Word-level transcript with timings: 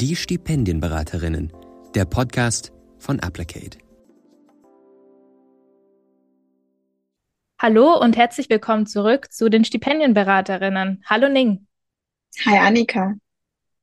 Die 0.00 0.16
Stipendienberaterinnen, 0.16 1.52
der 1.94 2.06
Podcast 2.06 2.72
von 2.98 3.20
Applicate. 3.20 3.76
Hallo 7.58 8.00
und 8.00 8.16
herzlich 8.16 8.48
willkommen 8.48 8.86
zurück 8.86 9.30
zu 9.30 9.50
den 9.50 9.62
Stipendienberaterinnen. 9.62 11.04
Hallo 11.04 11.28
Ning. 11.28 11.66
Hi 12.46 12.56
Annika. 12.56 13.12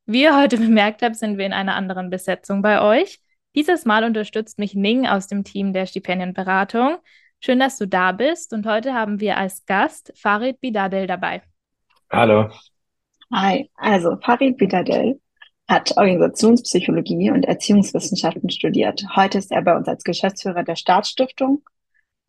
Wie 0.07 0.23
ihr 0.23 0.35
heute 0.35 0.57
bemerkt 0.57 1.03
habt, 1.03 1.17
sind 1.17 1.37
wir 1.37 1.45
in 1.45 1.53
einer 1.53 1.75
anderen 1.75 2.09
Besetzung 2.09 2.63
bei 2.63 2.81
euch. 2.81 3.19
Dieses 3.53 3.85
Mal 3.85 4.03
unterstützt 4.03 4.57
mich 4.57 4.73
Ning 4.73 5.05
aus 5.05 5.27
dem 5.27 5.43
Team 5.43 5.71
der 5.71 5.85
Stipendienberatung. 5.85 6.97
Schön, 7.41 7.59
dass 7.59 7.77
du 7.77 7.87
da 7.87 8.11
bist 8.11 8.53
und 8.53 8.65
heute 8.65 8.95
haben 8.95 9.19
wir 9.19 9.37
als 9.37 9.67
Gast 9.67 10.11
Farid 10.15 10.59
Bidadel 10.61 11.05
dabei. 11.05 11.43
Hallo. 12.09 12.49
Hi, 13.31 13.69
also 13.75 14.17
Farid 14.19 14.57
Bidadel 14.57 15.19
hat 15.67 15.97
Organisationspsychologie 15.97 17.31
und 17.31 17.43
Erziehungswissenschaften 17.43 18.49
studiert. 18.49 19.03
Heute 19.15 19.37
ist 19.37 19.51
er 19.51 19.61
bei 19.61 19.75
uns 19.75 19.87
als 19.87 20.03
Geschäftsführer 20.03 20.63
der 20.63 20.75
Staatsstiftung. 20.75 21.61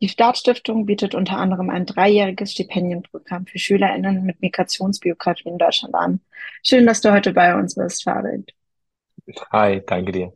Die 0.01 0.09
Staatsstiftung 0.09 0.85
bietet 0.85 1.15
unter 1.15 1.37
anderem 1.37 1.69
ein 1.69 1.85
dreijähriges 1.85 2.51
Stipendienprogramm 2.51 3.45
für 3.45 3.59
SchülerInnen 3.59 4.23
mit 4.23 4.41
Migrationsbiografie 4.41 5.49
in 5.49 5.57
Deutschland 5.57 5.95
an. 5.95 6.21
Schön, 6.63 6.85
dass 6.85 7.01
du 7.01 7.11
heute 7.11 7.33
bei 7.33 7.55
uns 7.55 7.75
bist, 7.75 8.03
Farid. 8.03 8.53
Hi, 9.51 9.81
danke 9.85 10.11
dir. 10.11 10.33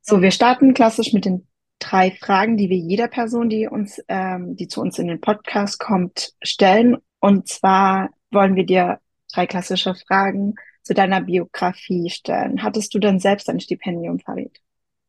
So, 0.00 0.20
wir 0.20 0.30
starten 0.30 0.74
klassisch 0.74 1.12
mit 1.12 1.24
den 1.24 1.46
drei 1.78 2.10
Fragen, 2.12 2.56
die 2.56 2.68
wir 2.68 2.76
jeder 2.76 3.08
Person, 3.08 3.48
die 3.48 3.68
uns, 3.68 4.02
ähm, 4.08 4.56
die 4.56 4.68
zu 4.68 4.80
uns 4.80 4.98
in 4.98 5.08
den 5.08 5.20
Podcast 5.20 5.78
kommt, 5.78 6.34
stellen. 6.42 6.96
Und 7.20 7.48
zwar 7.48 8.10
wollen 8.30 8.56
wir 8.56 8.64
dir 8.64 9.00
drei 9.32 9.46
klassische 9.46 9.94
Fragen 9.94 10.54
zu 10.84 10.94
deiner 10.94 11.20
Biografie 11.20 12.10
stellen. 12.10 12.62
Hattest 12.62 12.94
du 12.94 12.98
denn 12.98 13.18
selbst 13.18 13.48
ein 13.50 13.60
Stipendium, 13.60 14.20
Farid? 14.20 14.60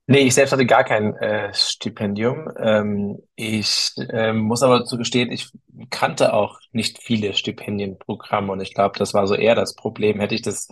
Nee, 0.07 0.19
ich 0.19 0.35
selbst 0.35 0.51
hatte 0.51 0.67
gar 0.67 0.83
kein 0.83 1.15
äh, 1.15 1.51
Stipendium. 1.53 2.51
Ähm, 2.57 3.23
ich 3.35 3.91
ähm, 4.11 4.39
muss 4.41 4.61
aber 4.61 4.79
dazu 4.79 4.97
gestehen, 4.97 5.31
ich 5.31 5.49
kannte 5.89 6.33
auch 6.33 6.59
nicht 6.71 7.01
viele 7.01 7.33
Stipendienprogramme 7.33 8.51
und 8.51 8.61
ich 8.61 8.73
glaube, 8.75 8.99
das 8.99 9.15
war 9.15 9.25
so 9.25 9.33
eher 9.33 9.55
das 9.55 9.75
Problem. 9.75 10.19
Hätte 10.19 10.35
ich 10.35 10.43
das 10.43 10.67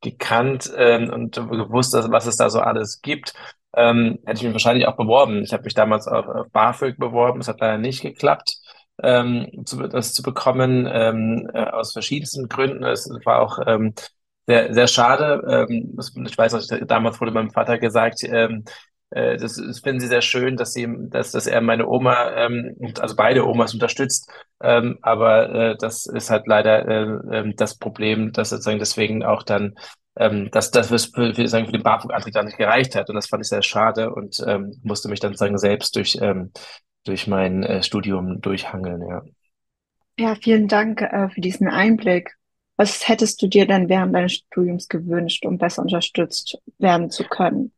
gekannt 0.00 0.72
ähm, 0.76 1.10
und 1.10 1.36
gewusst, 1.36 1.92
was 1.94 2.26
es 2.26 2.36
da 2.36 2.48
so 2.48 2.60
alles 2.60 3.02
gibt, 3.02 3.34
ähm, 3.74 4.18
hätte 4.24 4.38
ich 4.38 4.44
mich 4.44 4.52
wahrscheinlich 4.52 4.86
auch 4.86 4.96
beworben. 4.96 5.42
Ich 5.42 5.52
habe 5.52 5.64
mich 5.64 5.74
damals 5.74 6.08
auf, 6.08 6.26
auf 6.26 6.50
BAföG 6.50 6.96
beworben, 6.98 7.40
es 7.40 7.48
hat 7.48 7.60
leider 7.60 7.78
nicht 7.78 8.00
geklappt, 8.02 8.56
ähm, 9.02 9.48
zu, 9.66 9.86
das 9.86 10.14
zu 10.14 10.22
bekommen, 10.22 10.88
ähm, 10.90 11.50
äh, 11.52 11.64
aus 11.64 11.92
verschiedensten 11.92 12.48
Gründen. 12.48 12.84
Es 12.84 13.08
war 13.24 13.42
auch 13.42 13.58
ähm, 13.66 13.94
sehr, 14.48 14.72
sehr 14.72 14.86
schade. 14.86 15.66
Ähm, 15.68 15.96
ich 16.26 16.38
weiß 16.38 16.54
noch, 16.54 16.86
damals 16.86 17.20
wurde 17.20 17.32
meinem 17.32 17.50
Vater 17.50 17.78
gesagt, 17.78 18.24
ähm, 18.24 18.64
äh, 19.10 19.36
das, 19.36 19.56
das 19.56 19.80
finden 19.80 20.00
sie 20.00 20.06
sehr 20.06 20.22
schön, 20.22 20.56
dass 20.56 20.72
sie, 20.72 20.88
dass, 21.10 21.32
dass 21.32 21.46
er 21.46 21.60
meine 21.60 21.86
Oma, 21.86 22.30
ähm, 22.34 22.74
also 22.98 23.14
beide 23.14 23.46
Omas 23.46 23.74
unterstützt. 23.74 24.30
Ähm, 24.62 24.98
aber 25.02 25.50
äh, 25.50 25.76
das 25.78 26.06
ist 26.06 26.30
halt 26.30 26.46
leider 26.46 26.88
äh, 26.88 27.40
äh, 27.40 27.54
das 27.54 27.76
Problem, 27.76 28.32
dass 28.32 28.48
sozusagen 28.48 28.78
deswegen 28.78 29.22
auch 29.22 29.42
dann 29.42 29.74
ähm, 30.16 30.50
dass 30.50 30.70
das 30.70 30.88
für, 30.88 30.98
für, 31.34 31.46
sagen, 31.46 31.66
für 31.66 31.72
den 31.72 31.82
BAföG-Antrag 31.82 32.32
dann 32.32 32.46
nicht 32.46 32.58
gereicht 32.58 32.96
hat. 32.96 33.08
Und 33.08 33.14
das 33.14 33.28
fand 33.28 33.42
ich 33.42 33.48
sehr 33.48 33.62
schade 33.62 34.12
und 34.12 34.42
ähm, 34.46 34.80
musste 34.82 35.08
mich 35.08 35.20
dann 35.20 35.34
sagen 35.36 35.58
selbst 35.58 35.94
durch, 35.94 36.18
ähm, 36.20 36.50
durch 37.04 37.28
mein 37.28 37.62
äh, 37.62 37.82
Studium 37.82 38.40
durchhangeln, 38.40 39.02
ja. 39.08 39.22
Ja, 40.18 40.34
vielen 40.34 40.66
Dank 40.66 41.02
äh, 41.02 41.28
für 41.28 41.40
diesen 41.40 41.68
Einblick. 41.68 42.37
Was 42.78 43.08
hättest 43.08 43.42
du 43.42 43.48
dir 43.48 43.66
denn 43.66 43.88
während 43.88 44.14
deines 44.14 44.34
Studiums 44.34 44.88
gewünscht, 44.88 45.44
um 45.44 45.58
besser 45.58 45.82
unterstützt 45.82 46.58
werden 46.78 47.10
zu 47.10 47.24
können? 47.24 47.72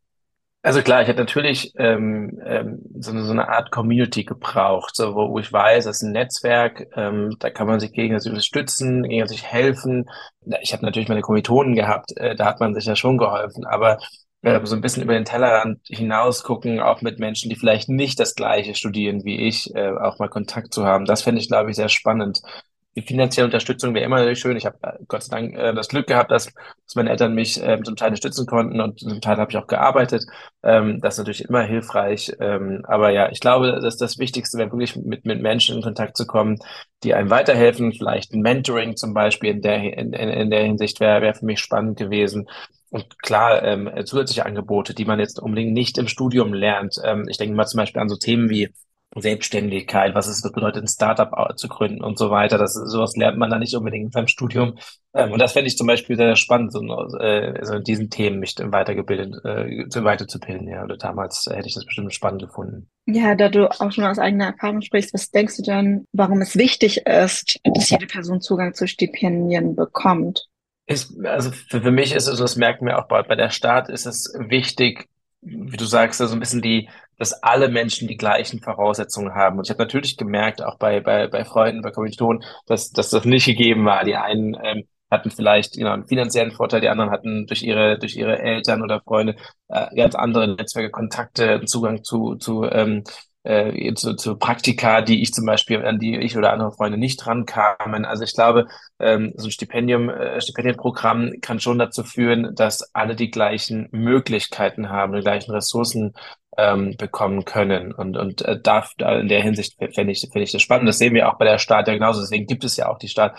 Also 0.62 0.82
klar, 0.82 1.00
ich 1.00 1.08
hätte 1.08 1.20
natürlich 1.20 1.72
ähm, 1.78 2.38
ähm, 2.44 2.82
so, 2.98 3.12
eine, 3.12 3.24
so 3.24 3.32
eine 3.32 3.48
Art 3.48 3.70
Community 3.70 4.24
gebraucht, 4.24 4.94
so, 4.94 5.14
wo, 5.14 5.30
wo 5.30 5.38
ich 5.38 5.50
weiß, 5.50 5.86
das 5.86 5.96
ist 5.96 6.02
ein 6.02 6.12
Netzwerk, 6.12 6.86
ähm, 6.96 7.34
da 7.38 7.48
kann 7.48 7.66
man 7.66 7.80
sich 7.80 7.92
gegenseitig 7.92 8.32
unterstützen, 8.32 9.04
gegenseitig 9.04 9.42
helfen. 9.42 10.04
Ich 10.60 10.74
habe 10.74 10.84
natürlich 10.84 11.08
meine 11.08 11.22
Kommilitonen 11.22 11.74
gehabt, 11.74 12.14
äh, 12.18 12.36
da 12.36 12.44
hat 12.44 12.60
man 12.60 12.74
sich 12.74 12.84
ja 12.84 12.94
schon 12.94 13.16
geholfen, 13.16 13.64
aber 13.64 14.00
äh, 14.42 14.60
so 14.64 14.76
ein 14.76 14.82
bisschen 14.82 15.02
über 15.02 15.14
den 15.14 15.24
Tellerrand 15.24 15.80
hinaus 15.86 16.42
gucken, 16.42 16.78
auch 16.78 17.00
mit 17.00 17.18
Menschen, 17.18 17.48
die 17.48 17.56
vielleicht 17.56 17.88
nicht 17.88 18.20
das 18.20 18.34
Gleiche 18.34 18.74
studieren 18.74 19.24
wie 19.24 19.48
ich, 19.48 19.74
äh, 19.74 19.92
auch 19.92 20.18
mal 20.18 20.28
Kontakt 20.28 20.74
zu 20.74 20.84
haben. 20.84 21.06
Das 21.06 21.22
fände 21.22 21.40
ich, 21.40 21.48
glaube 21.48 21.70
ich, 21.70 21.76
sehr 21.76 21.88
spannend 21.88 22.42
die 22.96 23.02
finanzielle 23.02 23.46
Unterstützung 23.46 23.94
wäre 23.94 24.04
immer 24.04 24.34
schön. 24.34 24.56
Ich 24.56 24.66
habe 24.66 24.76
äh, 24.82 24.98
Gott 25.06 25.22
sei 25.22 25.36
Dank 25.36 25.54
äh, 25.56 25.72
das 25.74 25.88
Glück 25.88 26.06
gehabt, 26.08 26.30
dass, 26.30 26.46
dass 26.46 26.94
meine 26.96 27.10
Eltern 27.10 27.34
mich 27.34 27.62
äh, 27.62 27.80
zum 27.82 27.94
Teil 27.96 28.08
unterstützen 28.08 28.46
konnten 28.46 28.80
und 28.80 28.98
zum 28.98 29.20
Teil 29.20 29.36
habe 29.36 29.50
ich 29.50 29.56
auch 29.56 29.68
gearbeitet. 29.68 30.24
Ähm, 30.62 31.00
das 31.00 31.14
ist 31.14 31.18
natürlich 31.18 31.44
immer 31.44 31.62
hilfreich. 31.62 32.32
Ähm, 32.40 32.82
aber 32.88 33.10
ja, 33.10 33.30
ich 33.30 33.40
glaube, 33.40 33.78
dass 33.80 33.96
das 33.96 34.18
Wichtigste 34.18 34.58
wäre 34.58 34.72
wirklich 34.72 34.96
mit, 34.96 35.24
mit 35.24 35.40
Menschen 35.40 35.76
in 35.76 35.82
Kontakt 35.82 36.16
zu 36.16 36.26
kommen, 36.26 36.58
die 37.04 37.14
einem 37.14 37.30
weiterhelfen. 37.30 37.92
Vielleicht 37.92 38.32
ein 38.32 38.40
Mentoring 38.40 38.96
zum 38.96 39.14
Beispiel 39.14 39.50
in 39.50 39.62
der, 39.62 39.76
in, 39.96 40.12
in, 40.12 40.28
in 40.28 40.50
der 40.50 40.64
Hinsicht 40.64 40.98
wäre 41.00 41.22
wäre 41.22 41.34
für 41.34 41.46
mich 41.46 41.60
spannend 41.60 41.96
gewesen. 41.96 42.48
Und 42.90 43.22
klar, 43.22 43.62
ähm, 43.62 43.88
zusätzliche 44.04 44.46
Angebote, 44.46 44.94
die 44.94 45.04
man 45.04 45.20
jetzt 45.20 45.38
unbedingt 45.38 45.72
nicht 45.72 45.96
im 45.96 46.08
Studium 46.08 46.52
lernt. 46.52 46.96
Ähm, 47.04 47.26
ich 47.28 47.38
denke 47.38 47.54
mal 47.54 47.66
zum 47.66 47.78
Beispiel 47.78 48.02
an 48.02 48.08
so 48.08 48.16
Themen 48.16 48.50
wie 48.50 48.70
Selbstständigkeit, 49.16 50.14
was 50.14 50.28
es 50.28 50.42
bedeutet, 50.42 50.84
ein 50.84 50.88
Startup 50.88 51.30
zu 51.56 51.68
gründen 51.68 52.02
und 52.02 52.16
so 52.16 52.30
weiter. 52.30 52.58
Das, 52.58 52.74
sowas 52.74 53.16
lernt 53.16 53.38
man 53.38 53.50
da 53.50 53.58
nicht 53.58 53.74
unbedingt 53.74 54.12
beim 54.12 54.28
Studium. 54.28 54.78
Ähm, 55.12 55.32
und 55.32 55.40
das 55.40 55.52
fände 55.52 55.66
ich 55.66 55.76
zum 55.76 55.88
Beispiel 55.88 56.16
sehr 56.16 56.36
spannend, 56.36 56.72
so, 56.72 56.80
äh, 57.18 57.58
also 57.58 57.74
in 57.74 57.82
diesen 57.82 58.10
Themen 58.10 58.38
mich 58.38 58.54
weitergebildet, 58.58 59.44
äh, 59.44 60.04
weiterzubilden. 60.04 60.68
Ja, 60.68 60.84
oder 60.84 60.96
damals 60.96 61.48
hätte 61.50 61.66
ich 61.66 61.74
das 61.74 61.84
bestimmt 61.84 62.14
spannend 62.14 62.42
gefunden. 62.42 62.88
Ja, 63.06 63.34
da 63.34 63.48
du 63.48 63.68
auch 63.68 63.90
schon 63.90 64.04
aus 64.04 64.20
eigener 64.20 64.46
Erfahrung 64.46 64.80
sprichst, 64.80 65.12
was 65.12 65.30
denkst 65.30 65.56
du 65.56 65.62
denn, 65.62 66.06
warum 66.12 66.40
es 66.40 66.56
wichtig 66.56 67.06
ist, 67.06 67.58
dass 67.64 67.90
jede 67.90 68.06
Person 68.06 68.40
Zugang 68.40 68.74
zu 68.74 68.86
Stipendien 68.86 69.74
bekommt? 69.74 70.46
Ist, 70.86 71.12
also 71.24 71.50
für, 71.50 71.82
für 71.82 71.90
mich 71.90 72.14
ist 72.14 72.28
es, 72.28 72.38
das 72.38 72.56
merken 72.56 72.86
wir 72.86 72.98
auch 72.98 73.08
bei, 73.08 73.22
bei 73.22 73.34
der 73.34 73.50
Staat, 73.50 73.88
ist 73.88 74.06
es 74.06 74.32
wichtig, 74.38 75.08
wie 75.40 75.76
du 75.76 75.84
sagst, 75.84 76.20
also 76.20 76.34
ein 76.34 76.40
bisschen 76.40 76.62
die, 76.62 76.88
dass 77.20 77.34
alle 77.42 77.68
Menschen 77.68 78.08
die 78.08 78.16
gleichen 78.16 78.60
Voraussetzungen 78.62 79.34
haben. 79.34 79.58
Und 79.58 79.66
ich 79.66 79.70
habe 79.70 79.82
natürlich 79.82 80.16
gemerkt, 80.16 80.62
auch 80.62 80.78
bei, 80.78 81.00
bei, 81.00 81.28
bei 81.28 81.44
Freunden, 81.44 81.82
bei 81.82 81.90
Kommilitonen, 81.90 82.42
dass, 82.66 82.92
dass 82.92 83.10
das 83.10 83.26
nicht 83.26 83.44
gegeben 83.44 83.84
war. 83.84 84.04
Die 84.04 84.16
einen 84.16 84.56
ähm, 84.64 84.84
hatten 85.10 85.30
vielleicht 85.30 85.74
genau, 85.74 85.92
einen 85.92 86.06
finanziellen 86.06 86.52
Vorteil, 86.52 86.80
die 86.80 86.88
anderen 86.88 87.10
hatten 87.10 87.46
durch 87.46 87.62
ihre, 87.62 87.98
durch 87.98 88.16
ihre 88.16 88.38
Eltern 88.38 88.80
oder 88.82 89.02
Freunde 89.02 89.36
äh, 89.68 89.94
ganz 89.94 90.14
andere 90.14 90.48
Netzwerke, 90.48 90.90
Kontakte, 90.90 91.62
Zugang 91.66 92.04
zu, 92.04 92.36
zu 92.36 92.64
ähm, 92.64 93.04
äh, 93.42 93.94
zu, 93.94 94.14
zu 94.16 94.36
Praktika, 94.36 95.00
die 95.00 95.22
ich 95.22 95.32
zum 95.32 95.46
Beispiel, 95.46 95.84
an 95.84 95.98
die 95.98 96.18
ich 96.18 96.36
oder 96.36 96.52
andere 96.52 96.72
Freunde 96.72 96.98
nicht 96.98 97.26
rankamen. 97.26 98.04
Also 98.04 98.24
ich 98.24 98.34
glaube, 98.34 98.66
ähm, 98.98 99.32
so 99.36 99.48
ein 99.48 99.50
Stipendium, 99.50 100.10
äh, 100.10 100.40
Stipendienprogramm 100.40 101.32
kann 101.40 101.60
schon 101.60 101.78
dazu 101.78 102.04
führen, 102.04 102.54
dass 102.54 102.94
alle 102.94 103.16
die 103.16 103.30
gleichen 103.30 103.88
Möglichkeiten 103.92 104.90
haben, 104.90 105.14
die 105.14 105.22
gleichen 105.22 105.52
Ressourcen 105.52 106.12
ähm, 106.58 106.96
bekommen 106.98 107.44
können. 107.44 107.92
Und, 107.92 108.16
und 108.16 108.42
äh, 108.42 108.60
da, 108.60 108.84
in 108.98 109.28
der 109.28 109.42
Hinsicht 109.42 109.76
fände 109.94 110.12
ich, 110.12 110.20
finde 110.20 110.42
ich 110.42 110.52
das 110.52 110.62
spannend. 110.62 110.88
Das 110.88 110.98
sehen 110.98 111.14
wir 111.14 111.28
auch 111.28 111.38
bei 111.38 111.44
der 111.44 111.58
Staat 111.58 111.88
ja 111.88 111.94
genauso. 111.94 112.20
Deswegen 112.20 112.46
gibt 112.46 112.64
es 112.64 112.76
ja 112.76 112.88
auch 112.88 112.98
die 112.98 113.08
Staat, 113.08 113.36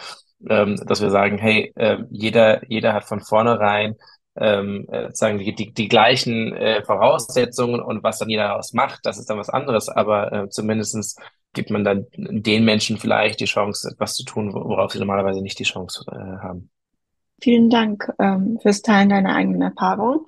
ähm, 0.49 0.81
dass 0.87 1.01
wir 1.01 1.11
sagen, 1.11 1.37
hey, 1.37 1.71
äh, 1.75 1.97
jeder, 2.09 2.65
jeder 2.67 2.93
hat 2.93 3.05
von 3.05 3.21
vornherein 3.21 3.95
ähm, 4.35 4.87
äh, 4.89 5.09
sagen 5.13 5.39
die, 5.39 5.53
die, 5.53 5.73
die 5.73 5.87
gleichen 5.87 6.53
äh, 6.53 6.83
Voraussetzungen 6.83 7.81
und 7.81 8.03
was 8.03 8.19
dann 8.19 8.29
jeder 8.29 8.47
daraus 8.47 8.73
macht, 8.73 9.01
das 9.03 9.17
ist 9.17 9.29
dann 9.29 9.37
was 9.37 9.49
anderes, 9.49 9.89
aber 9.89 10.31
äh, 10.31 10.49
zumindestens 10.49 11.15
gibt 11.53 11.69
man 11.69 11.83
dann 11.83 12.05
den 12.15 12.63
Menschen 12.63 12.97
vielleicht 12.97 13.41
die 13.41 13.45
Chance, 13.45 13.89
etwas 13.91 14.15
zu 14.15 14.23
tun, 14.23 14.53
worauf 14.53 14.93
sie 14.93 14.99
normalerweise 14.99 15.41
nicht 15.41 15.59
die 15.59 15.65
Chance 15.65 16.05
äh, 16.09 16.15
haben. 16.15 16.69
Vielen 17.41 17.69
Dank 17.69 18.09
ähm, 18.19 18.59
fürs 18.61 18.81
Teilen 18.81 19.09
deiner 19.09 19.35
eigenen 19.35 19.61
Erfahrung. 19.61 20.27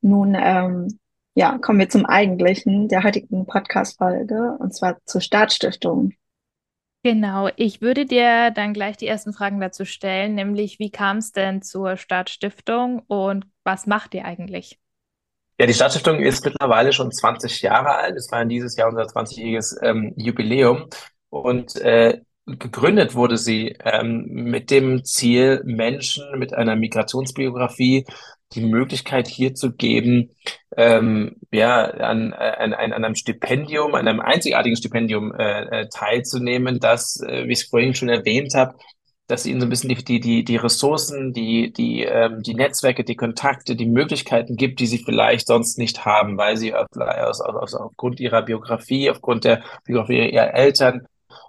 Nun 0.00 0.36
ähm, 0.38 0.98
ja, 1.34 1.58
kommen 1.58 1.78
wir 1.78 1.88
zum 1.88 2.06
eigentlichen 2.06 2.88
der 2.88 3.02
heutigen 3.02 3.46
Podcast-Folge 3.46 4.56
und 4.58 4.74
zwar 4.74 4.98
zur 5.06 5.20
Staatsstiftung. 5.20 6.12
Genau, 7.02 7.48
ich 7.56 7.80
würde 7.80 8.04
dir 8.04 8.50
dann 8.50 8.74
gleich 8.74 8.98
die 8.98 9.06
ersten 9.06 9.32
Fragen 9.32 9.58
dazu 9.58 9.86
stellen, 9.86 10.34
nämlich 10.34 10.78
wie 10.78 10.90
kam 10.90 11.16
es 11.16 11.32
denn 11.32 11.62
zur 11.62 11.96
Staatsstiftung 11.96 13.00
und 13.06 13.46
was 13.64 13.86
macht 13.86 14.14
ihr 14.14 14.26
eigentlich? 14.26 14.78
Ja, 15.58 15.66
die 15.66 15.74
Staatsstiftung 15.74 16.20
ist 16.20 16.44
mittlerweile 16.44 16.92
schon 16.92 17.10
20 17.10 17.62
Jahre 17.62 17.94
alt. 17.94 18.16
Es 18.16 18.30
war 18.30 18.42
in 18.42 18.48
dieses 18.48 18.76
Jahr 18.76 18.88
unser 18.88 19.02
20-jähriges 19.02 19.78
ähm, 19.82 20.14
Jubiläum. 20.16 20.88
Und 21.28 21.76
äh, 21.76 22.20
gegründet 22.46 23.14
wurde 23.14 23.36
sie 23.36 23.76
ähm, 23.84 24.24
mit 24.26 24.70
dem 24.70 25.04
Ziel, 25.04 25.62
Menschen 25.64 26.38
mit 26.38 26.54
einer 26.54 26.76
Migrationsbiografie 26.76 28.06
die 28.54 28.62
Möglichkeit 28.62 29.28
hier 29.28 29.54
zu 29.54 29.72
geben, 29.72 30.34
ähm, 30.76 31.36
ja, 31.50 31.84
an, 31.84 32.32
an, 32.32 32.72
an 32.72 32.92
einem 32.92 33.14
Stipendium, 33.14 33.94
an 33.94 34.06
einem 34.06 34.20
einzigartigen 34.20 34.76
Stipendium 34.76 35.34
äh, 35.34 35.82
äh, 35.82 35.88
teilzunehmen, 35.88 36.78
das, 36.78 37.20
äh, 37.20 37.46
wie 37.46 37.52
ich 37.52 37.60
es 37.60 37.68
vorhin 37.68 37.94
schon 37.94 38.08
erwähnt 38.08 38.54
habe, 38.54 38.76
dass 39.26 39.46
ihnen 39.46 39.60
so 39.60 39.66
ein 39.66 39.70
bisschen 39.70 39.94
die, 39.94 40.20
die, 40.20 40.44
die, 40.44 40.56
Ressourcen, 40.56 41.32
die, 41.32 41.72
die, 41.72 42.04
ähm, 42.04 42.42
die 42.42 42.54
Netzwerke, 42.54 43.04
die 43.04 43.16
Kontakte, 43.16 43.76
die 43.76 43.86
Möglichkeiten 43.86 44.56
gibt, 44.56 44.80
die 44.80 44.86
sie 44.86 44.98
vielleicht 44.98 45.46
sonst 45.46 45.78
nicht 45.78 46.04
haben, 46.04 46.36
weil 46.36 46.56
sie 46.56 46.74
auf, 46.74 46.86
aus, 46.96 47.40
aus, 47.40 47.74
aufgrund 47.74 48.20
ihrer 48.20 48.42
Biografie, 48.42 49.10
aufgrund 49.10 49.44
der 49.44 49.62
Biografie 49.84 50.30
ihrer 50.30 50.54
Eltern 50.54 51.06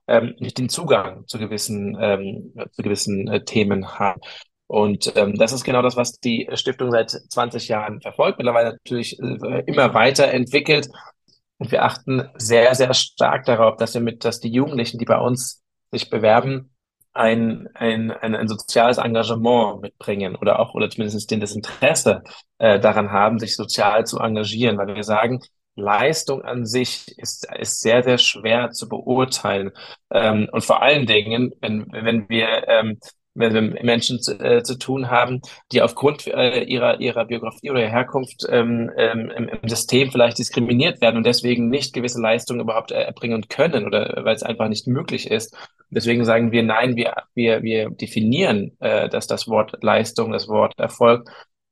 ähm, 0.08 0.36
nicht 0.40 0.58
den 0.58 0.70
Zugang 0.70 1.28
zu 1.28 1.40
gewissen, 1.40 1.98
ähm, 2.00 2.54
zu 2.72 2.84
gewissen 2.84 3.28
äh, 3.28 3.44
Themen 3.44 4.00
haben. 4.00 4.22
Und 4.72 5.12
ähm, 5.18 5.36
das 5.38 5.52
ist 5.52 5.66
genau 5.66 5.82
das, 5.82 5.98
was 5.98 6.14
die 6.22 6.48
Stiftung 6.54 6.92
seit 6.92 7.10
20 7.12 7.68
Jahren 7.68 8.00
verfolgt, 8.00 8.38
mittlerweile 8.38 8.72
natürlich 8.72 9.20
äh, 9.20 9.64
immer 9.66 9.94
weiterentwickelt. 9.94 10.88
Und 11.58 11.74
wir 11.74 11.84
achten 11.84 12.30
sehr, 12.38 12.74
sehr 12.74 12.94
stark 12.94 13.44
darauf, 13.44 13.76
dass 13.76 13.96
wir 13.96 14.00
mit, 14.00 14.24
dass 14.24 14.40
die 14.40 14.48
Jugendlichen, 14.50 14.98
die 14.98 15.04
bei 15.04 15.18
uns 15.18 15.62
sich 15.92 16.10
bewerben, 16.10 16.70
ein, 17.12 17.68
ein, 17.74 18.12
ein, 18.12 18.34
ein 18.34 18.48
soziales 18.48 18.98
Engagement 18.98 19.82
mitbringen 19.82 20.38
oder 20.38 20.62
auch, 20.62 20.74
oder 20.74 20.90
zumindest 20.90 21.30
das 21.30 21.52
Interesse 21.52 22.24
äh, 22.58 22.80
daran 22.80 23.12
haben, 23.12 23.40
sich 23.40 23.58
sozial 23.58 24.06
zu 24.06 24.20
engagieren, 24.20 24.78
weil 24.78 24.96
wir 24.96 25.04
sagen, 25.04 25.42
Leistung 25.76 26.44
an 26.44 26.66
sich 26.66 27.14
ist, 27.18 27.46
ist 27.60 27.82
sehr, 27.82 28.04
sehr 28.04 28.18
schwer 28.18 28.72
zu 28.72 28.88
beurteilen. 28.88 29.72
Ähm, 30.12 30.48
und 30.50 30.64
vor 30.64 30.82
allen 30.82 31.06
Dingen, 31.08 31.52
wenn, 31.60 31.92
wenn 31.92 32.30
wir 32.30 32.70
ähm, 32.70 33.00
wenn 33.34 33.54
wir 33.54 33.84
Menschen 33.84 34.22
zu, 34.22 34.40
äh, 34.40 34.64
zu 34.64 34.78
tun 34.78 35.10
haben, 35.10 35.42
die 35.72 35.82
aufgrund 35.82 36.28
äh, 36.28 36.64
ihrer, 36.64 37.00
ihrer 37.00 37.26
Biografie 37.26 37.72
oder 37.72 37.88
Herkunft 37.88 38.46
ähm, 38.50 38.92
ähm, 38.98 39.30
im, 39.30 39.70
System 39.70 40.12
vielleicht 40.12 40.38
diskriminiert 40.38 41.02
werden 41.02 41.18
und 41.18 41.26
deswegen 41.26 41.70
nicht 41.70 41.94
gewisse 41.94 42.22
Leistungen 42.22 42.60
überhaupt 42.60 42.92
erbringen 42.92 43.48
können 43.48 43.86
oder 43.86 44.22
weil 44.24 44.36
es 44.36 44.44
einfach 44.44 44.68
nicht 44.68 44.88
möglich 44.88 45.30
ist. 45.30 45.56
Deswegen 45.90 46.26
sagen 46.26 46.52
wir 46.52 46.64
nein, 46.64 46.96
wir, 46.96 47.14
wir, 47.34 47.64
wir 47.64 47.90
definieren 47.90 48.76
äh, 48.80 49.10
dass 49.10 49.28
das 49.28 49.48
Wort 49.48 49.78
Leistung, 49.82 50.32
das 50.32 50.48
Wort 50.48 50.78
Erfolg 50.78 51.30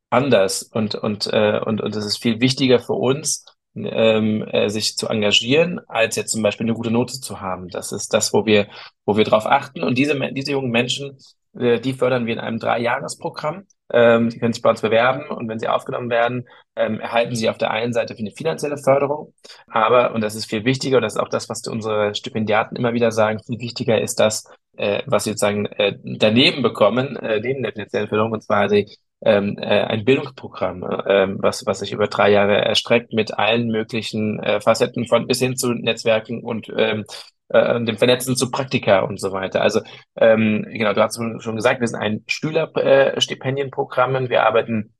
anders 0.09 0.63
und, 0.63 0.95
und, 0.95 1.27
äh, 1.31 1.59
und, 1.63 1.81
und 1.81 1.95
es 1.95 2.05
ist 2.05 2.17
viel 2.17 2.41
wichtiger 2.41 2.79
für 2.79 2.93
uns, 2.93 3.45
ähm, 3.75 4.43
äh, 4.43 4.69
sich 4.69 4.97
zu 4.97 5.07
engagieren, 5.07 5.79
als 5.87 6.15
jetzt 6.15 6.31
zum 6.31 6.41
Beispiel 6.41 6.65
eine 6.65 6.73
gute 6.73 6.91
Note 6.91 7.19
zu 7.19 7.41
haben. 7.41 7.67
Das 7.69 7.91
ist 7.91 8.13
das, 8.13 8.33
wo 8.33 8.45
wir, 8.45 8.67
wo 9.05 9.17
wir 9.17 9.23
drauf 9.23 9.45
achten. 9.45 9.83
Und 9.83 9.97
diese, 9.97 10.17
diese 10.33 10.51
jungen 10.51 10.71
Menschen 10.71 11.11
äh, 11.11 11.38
die 11.53 11.93
fördern 11.93 12.25
wir 12.25 12.33
in 12.33 12.39
einem 12.39 12.59
Dreijahresprogramm. 12.59 13.65
Ähm, 13.91 14.29
die 14.29 14.37
können 14.37 14.53
sich 14.53 14.61
bei 14.61 14.69
uns 14.69 14.81
bewerben 14.81 15.27
und 15.29 15.49
wenn 15.49 15.57
sie 15.57 15.67
aufgenommen 15.67 16.09
werden, 16.11 16.47
ähm, 16.75 16.99
erhalten 16.99 17.35
sie 17.35 17.49
auf 17.49 17.57
der 17.57 17.71
einen 17.71 17.91
Seite 17.91 18.15
eine 18.15 18.31
finanzielle 18.31 18.77
Förderung. 18.77 19.33
Aber, 19.67 20.13
und 20.13 20.21
das 20.21 20.35
ist 20.35 20.45
viel 20.45 20.63
wichtiger, 20.63 20.97
und 20.97 21.03
das 21.03 21.15
ist 21.15 21.19
auch 21.19 21.29
das, 21.29 21.49
was 21.49 21.65
unsere 21.67 22.13
Stipendiaten 22.13 22.77
immer 22.77 22.93
wieder 22.93 23.11
sagen, 23.11 23.39
viel 23.39 23.59
wichtiger 23.59 23.99
ist 23.99 24.19
das, 24.19 24.43
äh, 24.77 25.01
was 25.07 25.23
sie 25.23 25.31
sozusagen 25.31 25.65
äh, 25.65 25.97
daneben 26.03 26.61
bekommen, 26.61 27.15
äh, 27.17 27.39
neben 27.39 27.63
der 27.63 27.73
finanziellen 27.73 28.07
Förderung, 28.07 28.31
und 28.33 28.43
zwar 28.43 28.67
die, 28.67 28.95
ähm, 29.21 29.57
äh, 29.57 29.65
ein 29.65 30.05
Bildungsprogramm, 30.05 30.83
äh, 30.83 31.27
was, 31.39 31.65
was 31.65 31.79
sich 31.79 31.91
über 31.91 32.07
drei 32.07 32.31
Jahre 32.31 32.57
erstreckt 32.57 33.11
mit 33.11 33.37
allen 33.37 33.67
möglichen 33.67 34.39
äh, 34.39 34.61
Facetten 34.61 35.07
von 35.07 35.27
bis 35.27 35.39
hin 35.39 35.57
zu 35.57 35.73
Netzwerken 35.73 36.43
und 36.43 36.71
ähm, 36.77 37.05
äh, 37.49 37.83
dem 37.83 37.97
Vernetzen 37.97 38.35
zu 38.35 38.51
Praktika 38.51 39.01
und 39.01 39.19
so 39.19 39.31
weiter. 39.31 39.61
Also 39.61 39.81
ähm, 40.15 40.65
genau, 40.69 40.93
du 40.93 41.01
hast 41.01 41.15
schon 41.15 41.55
gesagt, 41.55 41.81
wir 41.81 41.87
sind 41.87 41.99
ein 41.99 42.23
Schülerstipendienprogramm. 42.27 44.29
Wir 44.29 44.43
arbeiten 44.43 44.93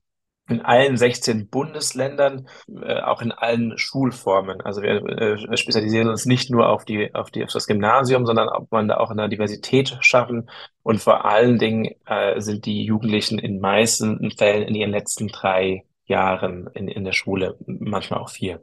in 0.50 0.62
allen 0.62 0.98
16 0.98 1.50
Bundesländern, 1.50 2.48
äh, 2.82 3.02
auch 3.02 3.22
in 3.22 3.32
allen 3.32 3.78
Schulformen. 3.78 4.62
Also 4.62 4.82
wir 4.82 5.04
äh, 5.06 5.58
spezialisieren 5.58 6.10
uns 6.10 6.26
nicht 6.26 6.50
nur 6.50 6.70
auf 6.70 6.86
die, 6.86 7.14
auf 7.14 7.32
die, 7.32 7.44
auf 7.44 7.52
das 7.52 7.68
Gymnasium, 7.68 8.26
sondern 8.26 8.50
ob 8.50 8.72
man 8.72 8.88
da 8.88 8.98
auch 8.98 9.12
eine 9.12 9.30
Diversität 9.30 9.98
schaffen. 10.02 10.50
Und 10.84 11.00
vor 11.00 11.26
allen 11.26 11.60
Dingen 11.60 11.92
äh, 12.06 12.42
sind 12.42 12.66
die 12.66 12.84
Jugendlichen 12.84 13.40
in 13.40 13.60
meisten 13.60 14.32
Fällen 14.32 14.64
in 14.64 14.76
ihren 14.76 14.92
letzten 14.92 15.28
drei 15.28 15.84
Jahren 16.06 16.68
in, 16.74 16.88
in 16.88 17.04
der 17.04 17.14
Schule, 17.14 17.58
manchmal 17.66 18.20
auch 18.20 18.30
vier. 18.30 18.62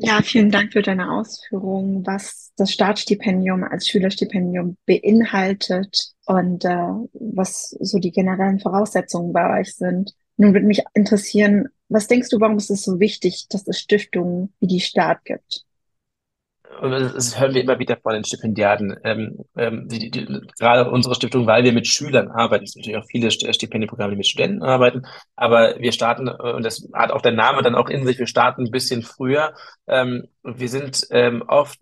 Ja, 0.00 0.22
vielen 0.22 0.50
Dank 0.50 0.72
für 0.72 0.82
deine 0.82 1.10
Ausführungen, 1.10 2.06
was 2.06 2.52
das 2.56 2.72
Staatsstipendium 2.72 3.64
als 3.64 3.88
Schülerstipendium 3.88 4.76
beinhaltet 4.86 6.12
und 6.24 6.64
äh, 6.64 6.68
was 7.14 7.70
so 7.80 7.98
die 7.98 8.12
generellen 8.12 8.60
Voraussetzungen 8.60 9.32
bei 9.32 9.60
euch 9.60 9.74
sind. 9.74 10.14
Nun 10.36 10.54
würde 10.54 10.66
mich 10.66 10.84
interessieren, 10.94 11.68
was 11.88 12.06
denkst 12.06 12.28
du, 12.28 12.38
warum 12.38 12.58
ist 12.58 12.70
es 12.70 12.82
so 12.82 13.00
wichtig, 13.00 13.46
dass 13.50 13.66
es 13.66 13.80
Stiftungen 13.80 14.52
wie 14.60 14.68
die 14.68 14.80
Staat 14.80 15.24
gibt? 15.24 15.64
Das 16.80 17.38
hören 17.38 17.54
wir 17.54 17.62
immer 17.62 17.78
wieder 17.78 17.96
von 17.96 18.14
den 18.14 18.24
Stipendiaten, 18.24 18.96
ähm, 19.04 19.38
ähm, 19.56 19.88
die, 19.88 20.10
die, 20.10 20.26
gerade 20.58 20.90
unsere 20.90 21.14
Stiftung, 21.14 21.46
weil 21.46 21.64
wir 21.64 21.72
mit 21.72 21.86
Schülern 21.86 22.28
arbeiten, 22.28 22.64
es 22.64 22.72
sind 22.72 22.82
natürlich 22.82 23.02
auch 23.02 23.08
viele 23.10 23.30
Stipendienprogramme, 23.30 24.12
die 24.12 24.16
mit 24.16 24.26
Studenten 24.26 24.62
arbeiten, 24.62 25.02
aber 25.36 25.78
wir 25.78 25.92
starten, 25.92 26.28
äh, 26.28 26.52
und 26.52 26.64
das 26.64 26.88
hat 26.92 27.10
auch 27.10 27.22
der 27.22 27.32
Name 27.32 27.62
dann 27.62 27.74
auch 27.74 27.88
in 27.88 28.06
sich, 28.06 28.18
wir 28.18 28.26
starten 28.26 28.64
ein 28.64 28.70
bisschen 28.70 29.02
früher. 29.02 29.54
Ähm, 29.86 30.28
wir 30.56 30.68
sind 30.68 31.06
ähm, 31.10 31.42
oft 31.46 31.78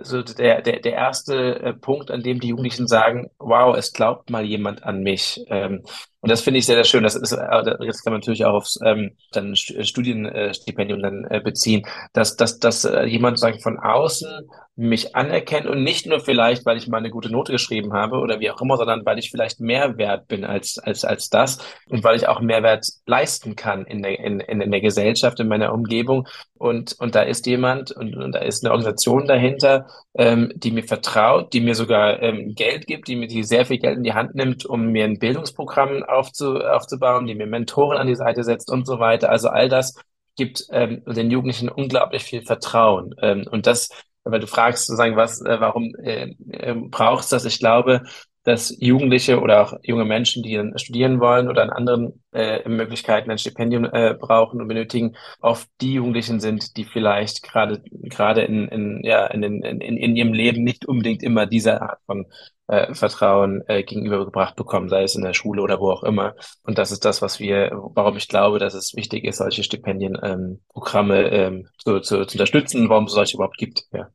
so 0.00 0.22
der, 0.22 0.62
der, 0.62 0.80
der 0.80 0.92
erste 0.92 1.60
äh, 1.60 1.72
Punkt, 1.72 2.10
an 2.10 2.22
dem 2.22 2.40
die 2.40 2.48
Jugendlichen 2.48 2.86
sagen, 2.86 3.30
wow, 3.38 3.76
es 3.76 3.92
glaubt 3.92 4.30
mal 4.30 4.44
jemand 4.44 4.82
an 4.82 5.02
mich. 5.02 5.40
Ähm, 5.48 5.82
und 6.20 6.30
das 6.30 6.40
finde 6.40 6.58
ich 6.58 6.66
sehr, 6.66 6.74
sehr 6.74 6.84
schön. 6.84 7.04
Das 7.04 7.14
ist, 7.14 7.32
äh, 7.32 7.84
jetzt 7.84 8.02
kann 8.02 8.12
man 8.12 8.20
natürlich 8.20 8.44
auch 8.44 8.54
aufs 8.54 8.78
ähm, 8.84 9.12
dann 9.32 9.54
Studienstipendium 9.54 11.00
dann 11.00 11.24
äh, 11.30 11.40
beziehen, 11.40 11.86
dass, 12.12 12.36
dass, 12.36 12.58
dass 12.58 12.84
äh, 12.84 13.04
jemand 13.04 13.38
sagen 13.38 13.60
von 13.60 13.78
außen 13.78 14.48
mich 14.74 15.16
anerkennt 15.16 15.66
und 15.66 15.82
nicht 15.82 16.06
nur 16.06 16.20
vielleicht, 16.20 16.64
weil 16.64 16.76
ich 16.76 16.86
mal 16.86 16.98
eine 16.98 17.10
gute 17.10 17.30
Note 17.30 17.52
geschrieben 17.52 17.92
habe 17.92 18.18
oder 18.18 18.38
wie 18.38 18.50
auch 18.50 18.60
immer, 18.60 18.76
sondern 18.76 19.04
weil 19.04 19.18
ich 19.18 19.30
vielleicht 19.30 19.58
mehr 19.58 19.98
wert 19.98 20.28
bin 20.28 20.44
als, 20.44 20.78
als, 20.78 21.04
als 21.04 21.30
das 21.30 21.58
und 21.88 22.04
weil 22.04 22.16
ich 22.16 22.28
auch 22.28 22.40
Mehrwert 22.40 22.86
leisten 23.04 23.56
kann 23.56 23.84
in 23.86 24.02
der, 24.02 24.18
in, 24.20 24.38
in 24.38 24.70
der 24.70 24.80
Gesellschaft, 24.80 25.40
in 25.40 25.48
meiner 25.48 25.72
Umgebung. 25.72 26.28
Und, 26.54 26.94
und 27.00 27.14
da 27.16 27.22
ist 27.22 27.46
jemand 27.46 27.90
und, 27.90 28.07
und 28.16 28.32
da 28.32 28.40
ist 28.40 28.64
eine 28.64 28.72
Organisation 28.72 29.26
dahinter, 29.26 29.86
ähm, 30.14 30.52
die 30.54 30.70
mir 30.70 30.84
vertraut, 30.84 31.52
die 31.52 31.60
mir 31.60 31.74
sogar 31.74 32.22
ähm, 32.22 32.54
Geld 32.54 32.86
gibt, 32.86 33.08
die 33.08 33.16
mir 33.16 33.28
die 33.28 33.44
sehr 33.44 33.66
viel 33.66 33.78
Geld 33.78 33.98
in 33.98 34.04
die 34.04 34.14
Hand 34.14 34.34
nimmt, 34.34 34.64
um 34.66 34.86
mir 34.86 35.04
ein 35.04 35.18
Bildungsprogramm 35.18 36.02
aufzu, 36.02 36.58
aufzubauen, 36.58 37.26
die 37.26 37.34
mir 37.34 37.46
Mentoren 37.46 37.98
an 37.98 38.06
die 38.06 38.14
Seite 38.14 38.44
setzt 38.44 38.70
und 38.70 38.86
so 38.86 38.98
weiter. 38.98 39.30
Also 39.30 39.48
all 39.48 39.68
das 39.68 39.94
gibt 40.36 40.66
ähm, 40.70 41.02
den 41.06 41.30
Jugendlichen 41.30 41.68
unglaublich 41.68 42.22
viel 42.22 42.42
Vertrauen. 42.42 43.14
Ähm, 43.20 43.46
und 43.50 43.66
das 43.66 43.88
weil 44.30 44.40
du 44.40 44.46
fragst 44.46 44.86
sozusagen, 44.86 45.16
was, 45.16 45.40
äh, 45.40 45.60
warum 45.60 45.94
äh, 45.96 46.34
äh, 46.50 46.74
brauchst 46.74 47.32
das? 47.32 47.44
Ich 47.44 47.58
glaube, 47.58 48.02
dass 48.48 48.74
Jugendliche 48.80 49.40
oder 49.40 49.62
auch 49.62 49.74
junge 49.82 50.06
Menschen, 50.06 50.42
die 50.42 50.58
studieren 50.76 51.20
wollen 51.20 51.48
oder 51.48 51.62
an 51.62 51.70
anderen 51.70 52.24
äh, 52.32 52.66
Möglichkeiten 52.66 53.30
ein 53.30 53.36
Stipendium 53.36 53.84
äh, 53.84 54.14
brauchen 54.18 54.62
und 54.62 54.68
benötigen, 54.68 55.16
oft 55.40 55.68
die 55.82 55.94
Jugendlichen 55.94 56.40
sind, 56.40 56.78
die 56.78 56.84
vielleicht 56.84 57.42
gerade 57.42 57.82
gerade 58.04 58.42
in, 58.42 58.66
in, 58.68 59.00
ja, 59.04 59.26
in, 59.26 59.42
in, 59.42 59.62
in, 59.62 59.80
in 59.98 60.16
ihrem 60.16 60.32
Leben 60.32 60.64
nicht 60.64 60.86
unbedingt 60.86 61.22
immer 61.22 61.44
diese 61.44 61.82
Art 61.82 61.98
von 62.06 62.24
äh, 62.68 62.94
Vertrauen 62.94 63.62
äh, 63.66 63.82
gegenübergebracht 63.82 64.56
bekommen, 64.56 64.88
sei 64.88 65.02
es 65.02 65.14
in 65.14 65.22
der 65.22 65.34
Schule 65.34 65.60
oder 65.60 65.78
wo 65.78 65.90
auch 65.90 66.02
immer. 66.02 66.34
Und 66.62 66.78
das 66.78 66.90
ist 66.90 67.04
das, 67.04 67.20
was 67.20 67.40
wir, 67.40 67.70
warum 67.94 68.16
ich 68.16 68.28
glaube, 68.28 68.58
dass 68.58 68.72
es 68.72 68.94
wichtig 68.96 69.24
ist, 69.24 69.38
solche 69.38 69.62
Stipendienprogramme 69.62 71.30
ähm, 71.30 71.54
ähm, 71.54 71.68
zu, 71.76 72.00
zu, 72.00 72.24
zu 72.24 72.34
unterstützen, 72.36 72.88
warum 72.88 73.04
es 73.04 73.12
solche 73.12 73.36
überhaupt 73.36 73.58
gibt. 73.58 73.84
Ja. 73.92 74.08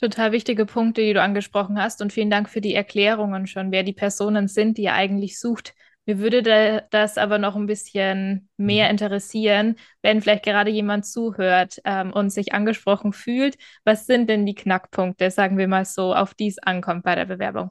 Total 0.00 0.32
wichtige 0.32 0.64
Punkte, 0.64 1.02
die 1.02 1.12
du 1.12 1.20
angesprochen 1.20 1.80
hast. 1.80 2.00
Und 2.00 2.12
vielen 2.12 2.30
Dank 2.30 2.48
für 2.48 2.62
die 2.62 2.74
Erklärungen 2.74 3.46
schon, 3.46 3.70
wer 3.70 3.82
die 3.82 3.92
Personen 3.92 4.48
sind, 4.48 4.78
die 4.78 4.84
ihr 4.84 4.94
eigentlich 4.94 5.38
sucht. 5.38 5.74
Mir 6.06 6.18
würde 6.18 6.86
das 6.90 7.18
aber 7.18 7.38
noch 7.38 7.54
ein 7.54 7.66
bisschen 7.66 8.48
mehr 8.56 8.86
mhm. 8.86 8.92
interessieren, 8.92 9.76
wenn 10.02 10.22
vielleicht 10.22 10.44
gerade 10.44 10.70
jemand 10.70 11.06
zuhört 11.06 11.80
ähm, 11.84 12.12
und 12.12 12.30
sich 12.30 12.54
angesprochen 12.54 13.12
fühlt. 13.12 13.58
Was 13.84 14.06
sind 14.06 14.30
denn 14.30 14.46
die 14.46 14.54
Knackpunkte, 14.54 15.30
sagen 15.30 15.58
wir 15.58 15.68
mal 15.68 15.84
so, 15.84 16.14
auf 16.14 16.32
die 16.34 16.48
es 16.48 16.58
ankommt 16.58 17.04
bei 17.04 17.14
der 17.14 17.26
Bewerbung? 17.26 17.70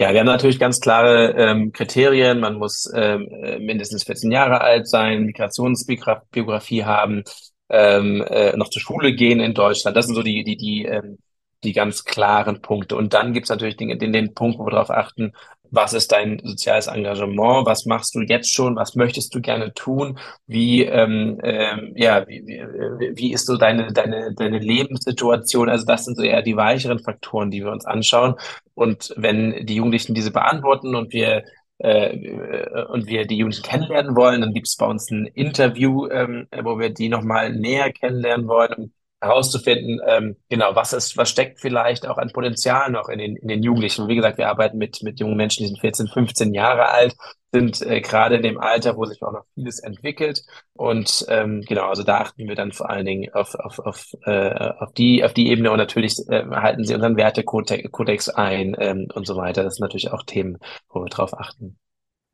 Ja, 0.00 0.12
wir 0.12 0.20
haben 0.20 0.26
natürlich 0.26 0.58
ganz 0.58 0.80
klare 0.80 1.34
ähm, 1.36 1.72
Kriterien. 1.72 2.40
Man 2.40 2.54
muss 2.54 2.90
ähm, 2.94 3.28
äh, 3.42 3.58
mindestens 3.58 4.04
14 4.04 4.30
Jahre 4.30 4.62
alt 4.62 4.88
sein, 4.88 5.24
Migrationsbiografie 5.24 6.84
haben, 6.84 7.24
ähm, 7.68 8.24
äh, 8.28 8.56
noch 8.56 8.70
zur 8.70 8.82
Schule 8.82 9.14
gehen 9.14 9.40
in 9.40 9.54
Deutschland. 9.54 9.96
Das 9.96 10.06
sind 10.06 10.14
so 10.14 10.22
die, 10.22 10.44
die, 10.44 10.56
die, 10.56 10.84
ähm, 10.84 11.18
die 11.66 11.72
ganz 11.72 12.04
klaren 12.04 12.62
Punkte. 12.62 12.96
Und 12.96 13.12
dann 13.12 13.32
gibt 13.32 13.44
es 13.44 13.50
natürlich 13.50 13.76
den, 13.76 13.98
den, 13.98 14.12
den 14.12 14.34
Punkt, 14.34 14.58
wo 14.58 14.66
wir 14.66 14.70
darauf 14.70 14.90
achten, 14.90 15.32
was 15.70 15.92
ist 15.92 16.12
dein 16.12 16.40
soziales 16.42 16.86
Engagement, 16.86 17.66
was 17.66 17.86
machst 17.86 18.14
du 18.14 18.20
jetzt 18.20 18.52
schon, 18.52 18.76
was 18.76 18.94
möchtest 18.94 19.34
du 19.34 19.40
gerne 19.40 19.74
tun, 19.74 20.18
wie, 20.46 20.84
ähm, 20.84 21.40
ähm, 21.42 21.92
ja, 21.96 22.26
wie, 22.28 22.46
wie, 22.46 23.16
wie 23.16 23.32
ist 23.32 23.46
so 23.46 23.56
deine, 23.56 23.92
deine, 23.92 24.32
deine 24.34 24.58
Lebenssituation, 24.58 25.68
also 25.68 25.84
das 25.84 26.04
sind 26.04 26.16
so 26.16 26.22
eher 26.22 26.42
die 26.42 26.56
weicheren 26.56 27.00
Faktoren, 27.00 27.50
die 27.50 27.64
wir 27.64 27.72
uns 27.72 27.84
anschauen. 27.84 28.34
Und 28.74 29.12
wenn 29.16 29.66
die 29.66 29.76
Jugendlichen 29.76 30.14
diese 30.14 30.30
beantworten 30.30 30.94
und 30.94 31.12
wir 31.12 31.44
äh, 31.78 32.84
und 32.88 33.06
wir 33.06 33.26
die 33.26 33.38
Jugendlichen 33.38 33.68
kennenlernen 33.68 34.16
wollen, 34.16 34.40
dann 34.40 34.54
gibt 34.54 34.68
es 34.68 34.76
bei 34.76 34.86
uns 34.86 35.10
ein 35.10 35.26
Interview, 35.26 36.06
ähm, 36.08 36.46
wo 36.62 36.78
wir 36.78 36.90
die 36.90 37.08
nochmal 37.08 37.52
näher 37.52 37.92
kennenlernen 37.92 38.48
wollen 38.48 38.92
herauszufinden, 39.20 40.00
ähm, 40.06 40.36
genau, 40.48 40.74
was 40.74 40.92
ist, 40.92 41.16
was 41.16 41.30
steckt 41.30 41.60
vielleicht 41.60 42.06
auch 42.06 42.18
an 42.18 42.30
Potenzial 42.32 42.90
noch 42.90 43.08
in 43.08 43.18
den, 43.18 43.36
in 43.36 43.48
den 43.48 43.62
Jugendlichen. 43.62 44.08
Wie 44.08 44.16
gesagt, 44.16 44.38
wir 44.38 44.48
arbeiten 44.48 44.78
mit, 44.78 45.02
mit 45.02 45.20
jungen 45.20 45.36
Menschen, 45.36 45.62
die 45.62 45.68
sind 45.68 45.80
14, 45.80 46.08
15 46.08 46.54
Jahre 46.54 46.90
alt, 46.90 47.16
sind 47.52 47.80
äh, 47.82 48.00
gerade 48.02 48.36
in 48.36 48.42
dem 48.42 48.60
Alter, 48.60 48.96
wo 48.96 49.06
sich 49.06 49.22
auch 49.22 49.32
noch 49.32 49.44
vieles 49.54 49.78
entwickelt. 49.78 50.42
Und 50.74 51.24
ähm, 51.28 51.62
genau, 51.66 51.88
also 51.88 52.02
da 52.02 52.18
achten 52.18 52.46
wir 52.46 52.54
dann 52.54 52.72
vor 52.72 52.90
allen 52.90 53.06
Dingen 53.06 53.32
auf, 53.32 53.54
auf, 53.54 53.78
auf, 53.78 54.12
äh, 54.24 54.50
auf, 54.78 54.92
die, 54.92 55.24
auf 55.24 55.32
die 55.32 55.48
Ebene 55.48 55.70
und 55.70 55.78
natürlich 55.78 56.18
äh, 56.28 56.44
halten 56.50 56.84
sie 56.84 56.94
unseren 56.94 57.16
Wertekodex 57.16 58.28
ein 58.28 58.76
ähm, 58.78 59.08
und 59.14 59.26
so 59.26 59.36
weiter. 59.36 59.62
Das 59.62 59.76
sind 59.76 59.82
natürlich 59.82 60.12
auch 60.12 60.24
Themen, 60.24 60.58
wo 60.90 61.02
wir 61.02 61.08
drauf 61.08 61.32
achten. 61.38 61.78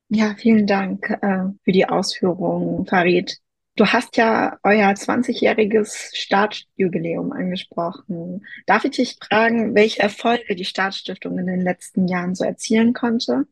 Ja, 0.08 0.34
vielen 0.36 0.66
Dank 0.66 1.08
äh, 1.22 1.44
für 1.64 1.72
die 1.72 1.88
Ausführungen, 1.88 2.86
Farid. 2.86 3.38
Du 3.74 3.86
hast 3.86 4.18
ja 4.18 4.58
euer 4.62 4.90
20-jähriges 4.90 6.14
Startjubiläum 6.14 7.32
angesprochen. 7.32 8.44
Darf 8.66 8.84
ich 8.84 8.90
dich 8.92 9.16
fragen, 9.26 9.74
welche 9.74 10.00
Erfolge 10.00 10.54
die 10.54 10.66
Startstiftung 10.66 11.38
in 11.38 11.46
den 11.46 11.62
letzten 11.62 12.06
Jahren 12.06 12.34
so 12.34 12.44
erzielen 12.44 12.92
konnte? 12.92 13.46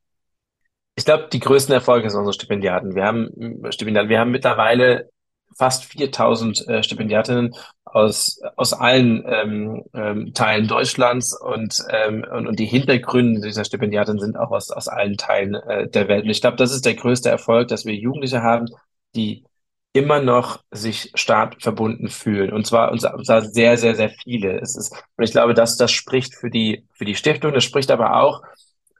Ich 0.96 1.06
glaube, 1.06 1.28
die 1.32 1.40
größten 1.40 1.74
Erfolge 1.74 2.10
sind 2.10 2.18
unsere 2.18 2.34
Stipendiaten. 2.34 2.94
Wir 2.94 3.04
haben 3.04 3.62
Stipendiaten, 3.70 4.10
wir 4.10 4.20
haben 4.20 4.30
mittlerweile 4.30 5.08
fast 5.56 5.86
4000 5.86 6.68
äh, 6.68 6.82
Stipendiatinnen 6.82 7.54
aus, 7.84 8.40
aus 8.56 8.74
allen 8.74 9.24
ähm, 9.26 9.84
ähm, 9.94 10.34
Teilen 10.34 10.68
Deutschlands 10.68 11.34
und, 11.34 11.82
ähm, 11.90 12.26
und, 12.30 12.46
und 12.46 12.58
die 12.58 12.66
Hintergründe 12.66 13.40
dieser 13.40 13.64
Stipendiatinnen 13.64 14.20
sind 14.20 14.38
auch 14.38 14.50
aus, 14.50 14.70
aus 14.70 14.88
allen 14.88 15.16
Teilen 15.16 15.54
äh, 15.54 15.88
der 15.88 16.08
Welt. 16.08 16.24
Und 16.24 16.30
ich 16.30 16.42
glaube, 16.42 16.58
das 16.58 16.72
ist 16.72 16.84
der 16.84 16.94
größte 16.94 17.30
Erfolg, 17.30 17.68
dass 17.68 17.86
wir 17.86 17.94
Jugendliche 17.94 18.42
haben, 18.42 18.66
die 19.16 19.44
immer 19.92 20.20
noch 20.20 20.60
sich 20.70 21.10
stark 21.14 21.60
verbunden 21.60 22.08
fühlen. 22.08 22.52
Und 22.52 22.66
zwar, 22.66 22.92
und 22.92 23.00
zwar 23.00 23.42
sehr, 23.42 23.76
sehr, 23.76 23.94
sehr 23.96 24.10
viele. 24.10 24.60
Es 24.60 24.76
ist, 24.76 24.92
und 25.16 25.24
ich 25.24 25.32
glaube, 25.32 25.54
dass 25.54 25.76
das 25.76 25.90
spricht 25.90 26.34
für 26.34 26.50
die, 26.50 26.86
für 26.92 27.04
die 27.04 27.16
Stiftung, 27.16 27.52
das 27.52 27.64
spricht 27.64 27.90
aber 27.90 28.16
auch 28.16 28.42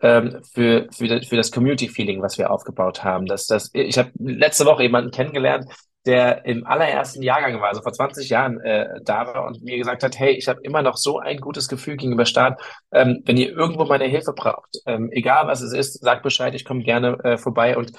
ähm, 0.02 0.40
für, 0.52 0.88
für, 0.90 1.22
für 1.22 1.36
das 1.36 1.52
Community-Feeling, 1.52 2.22
was 2.22 2.38
wir 2.38 2.50
aufgebaut 2.50 3.04
haben. 3.04 3.26
Dass 3.26 3.46
das, 3.46 3.70
ich 3.72 3.98
habe 3.98 4.10
letzte 4.18 4.64
Woche 4.66 4.82
jemanden 4.82 5.12
kennengelernt, 5.12 5.66
der 6.06 6.46
im 6.46 6.66
allerersten 6.66 7.22
Jahrgang 7.22 7.60
war, 7.60 7.68
also 7.68 7.82
vor 7.82 7.92
20 7.92 8.28
Jahren 8.30 8.58
äh, 8.60 9.00
da 9.04 9.26
war 9.26 9.46
und 9.46 9.62
mir 9.62 9.76
gesagt 9.76 10.02
hat, 10.02 10.18
hey, 10.18 10.32
ich 10.32 10.48
habe 10.48 10.60
immer 10.62 10.82
noch 10.82 10.96
so 10.96 11.18
ein 11.18 11.38
gutes 11.38 11.68
Gefühl 11.68 11.98
gegenüber 11.98 12.24
Staat. 12.24 12.60
Ähm, 12.90 13.22
wenn 13.26 13.36
ihr 13.36 13.50
irgendwo 13.50 13.84
meine 13.84 14.06
Hilfe 14.06 14.32
braucht, 14.32 14.78
ähm, 14.86 15.10
egal 15.12 15.46
was 15.46 15.60
es 15.60 15.74
ist, 15.74 16.02
sagt 16.02 16.22
Bescheid, 16.22 16.54
ich 16.54 16.64
komme 16.64 16.82
gerne 16.82 17.18
äh, 17.22 17.36
vorbei 17.36 17.76
und 17.76 17.92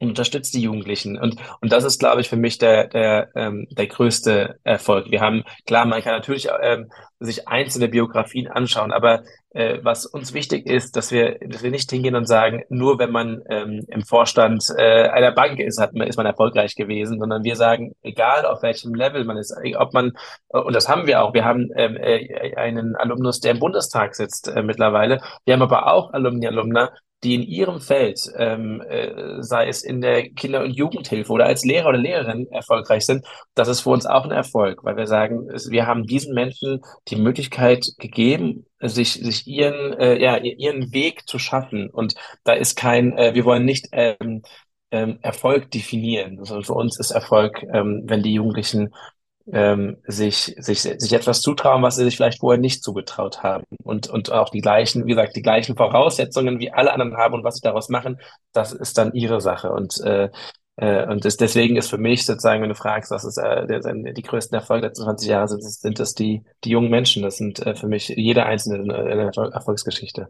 unterstützt 0.00 0.54
die 0.54 0.62
Jugendlichen. 0.62 1.18
Und, 1.18 1.36
und 1.60 1.72
das 1.72 1.84
ist, 1.84 1.98
glaube 1.98 2.20
ich, 2.20 2.28
für 2.28 2.36
mich 2.36 2.58
der, 2.58 2.86
der, 2.88 3.30
ähm, 3.34 3.66
der 3.70 3.86
größte 3.86 4.58
Erfolg. 4.64 5.10
Wir 5.10 5.20
haben, 5.20 5.44
klar, 5.66 5.86
man 5.86 6.02
kann 6.02 6.12
natürlich 6.12 6.48
ähm, 6.62 6.90
sich 7.20 7.48
einzelne 7.48 7.88
Biografien 7.88 8.46
anschauen, 8.46 8.92
aber 8.92 9.22
äh, 9.50 9.78
was 9.82 10.06
uns 10.06 10.34
wichtig 10.34 10.66
ist, 10.66 10.94
dass 10.94 11.10
wir, 11.10 11.38
dass 11.40 11.64
wir 11.64 11.70
nicht 11.70 11.90
hingehen 11.90 12.14
und 12.14 12.26
sagen, 12.26 12.62
nur 12.68 12.98
wenn 13.00 13.10
man 13.10 13.42
ähm, 13.48 13.84
im 13.88 14.02
Vorstand 14.02 14.64
äh, 14.76 15.08
einer 15.08 15.32
Bank 15.32 15.58
ist, 15.58 15.80
hat 15.80 15.94
man, 15.94 16.06
ist 16.06 16.16
man 16.16 16.26
erfolgreich 16.26 16.76
gewesen, 16.76 17.18
sondern 17.18 17.42
wir 17.42 17.56
sagen, 17.56 17.94
egal 18.02 18.46
auf 18.46 18.62
welchem 18.62 18.94
Level 18.94 19.24
man 19.24 19.36
ist, 19.36 19.52
ob 19.78 19.94
man, 19.94 20.12
und 20.48 20.74
das 20.76 20.88
haben 20.88 21.08
wir 21.08 21.22
auch, 21.22 21.34
wir 21.34 21.44
haben 21.44 21.70
ähm, 21.74 21.96
äh, 21.96 22.54
einen 22.54 22.94
Alumnus, 22.94 23.40
der 23.40 23.52
im 23.52 23.58
Bundestag 23.58 24.14
sitzt 24.14 24.48
äh, 24.48 24.62
mittlerweile, 24.62 25.20
wir 25.44 25.54
haben 25.54 25.62
aber 25.62 25.92
auch 25.92 26.12
Alumni, 26.12 26.46
Alumna, 26.46 26.92
die 27.24 27.34
in 27.34 27.42
ihrem 27.42 27.80
Feld, 27.80 28.20
ähm, 28.36 28.80
äh, 28.88 29.42
sei 29.42 29.68
es 29.68 29.82
in 29.82 30.00
der 30.00 30.30
Kinder- 30.30 30.62
und 30.62 30.70
Jugendhilfe 30.70 31.32
oder 31.32 31.46
als 31.46 31.64
Lehrer 31.64 31.88
oder 31.88 31.98
Lehrerin 31.98 32.46
erfolgreich 32.50 33.06
sind, 33.06 33.26
das 33.54 33.68
ist 33.68 33.80
für 33.80 33.90
uns 33.90 34.06
auch 34.06 34.24
ein 34.24 34.30
Erfolg, 34.30 34.84
weil 34.84 34.96
wir 34.96 35.06
sagen, 35.06 35.48
wir 35.48 35.86
haben 35.86 36.04
diesen 36.04 36.34
Menschen 36.34 36.80
die 37.08 37.16
Möglichkeit 37.16 37.86
gegeben, 37.98 38.66
sich, 38.80 39.14
sich 39.14 39.46
ihren, 39.46 39.94
äh, 39.98 40.20
ja, 40.20 40.36
ihren 40.36 40.92
Weg 40.92 41.28
zu 41.28 41.38
schaffen. 41.38 41.90
Und 41.90 42.14
da 42.44 42.52
ist 42.52 42.76
kein, 42.76 43.16
äh, 43.18 43.34
wir 43.34 43.44
wollen 43.44 43.64
nicht 43.64 43.88
ähm, 43.92 44.42
ähm, 44.90 45.18
Erfolg 45.22 45.70
definieren, 45.70 46.44
sondern 46.44 46.64
für 46.64 46.74
uns 46.74 46.98
ist 46.98 47.10
Erfolg, 47.10 47.62
ähm, 47.72 48.02
wenn 48.06 48.22
die 48.22 48.34
Jugendlichen 48.34 48.94
ähm, 49.52 49.98
sich, 50.06 50.54
sich, 50.58 50.80
sich 50.82 51.12
etwas 51.12 51.40
zutrauen, 51.40 51.82
was 51.82 51.96
sie 51.96 52.04
sich 52.04 52.16
vielleicht 52.16 52.40
vorher 52.40 52.60
nicht 52.60 52.82
zugetraut 52.82 53.42
haben. 53.42 53.64
Und, 53.82 54.08
und 54.08 54.30
auch 54.30 54.50
die 54.50 54.60
gleichen, 54.60 55.06
wie 55.06 55.10
gesagt, 55.10 55.36
die 55.36 55.42
gleichen 55.42 55.76
Voraussetzungen 55.76 56.58
wie 56.58 56.70
alle 56.70 56.92
anderen 56.92 57.16
haben 57.16 57.34
und 57.34 57.44
was 57.44 57.56
sie 57.56 57.62
daraus 57.62 57.88
machen, 57.88 58.20
das 58.52 58.72
ist 58.72 58.98
dann 58.98 59.14
ihre 59.14 59.40
Sache. 59.40 59.70
Und, 59.70 60.00
äh, 60.00 60.30
äh, 60.76 61.06
und 61.06 61.24
das, 61.24 61.36
deswegen 61.36 61.76
ist 61.76 61.90
für 61.90 61.98
mich 61.98 62.26
sozusagen, 62.26 62.62
wenn 62.62 62.68
du 62.68 62.74
fragst, 62.74 63.10
was 63.10 63.24
ist 63.24 63.38
äh, 63.38 63.66
der, 63.66 63.80
die 64.12 64.22
größten 64.22 64.56
Erfolge 64.56 64.82
der 64.82 64.90
letzten 64.90 65.04
20 65.04 65.28
Jahre, 65.28 65.48
sind, 65.48 65.62
sind 65.62 65.98
das 65.98 66.14
die, 66.14 66.42
die 66.64 66.70
jungen 66.70 66.90
Menschen. 66.90 67.22
Das 67.22 67.36
sind 67.36 67.64
äh, 67.64 67.74
für 67.74 67.88
mich 67.88 68.08
jeder 68.08 68.46
einzelne 68.46 68.94
eine 68.94 69.30
Erfolgsgeschichte. 69.52 70.28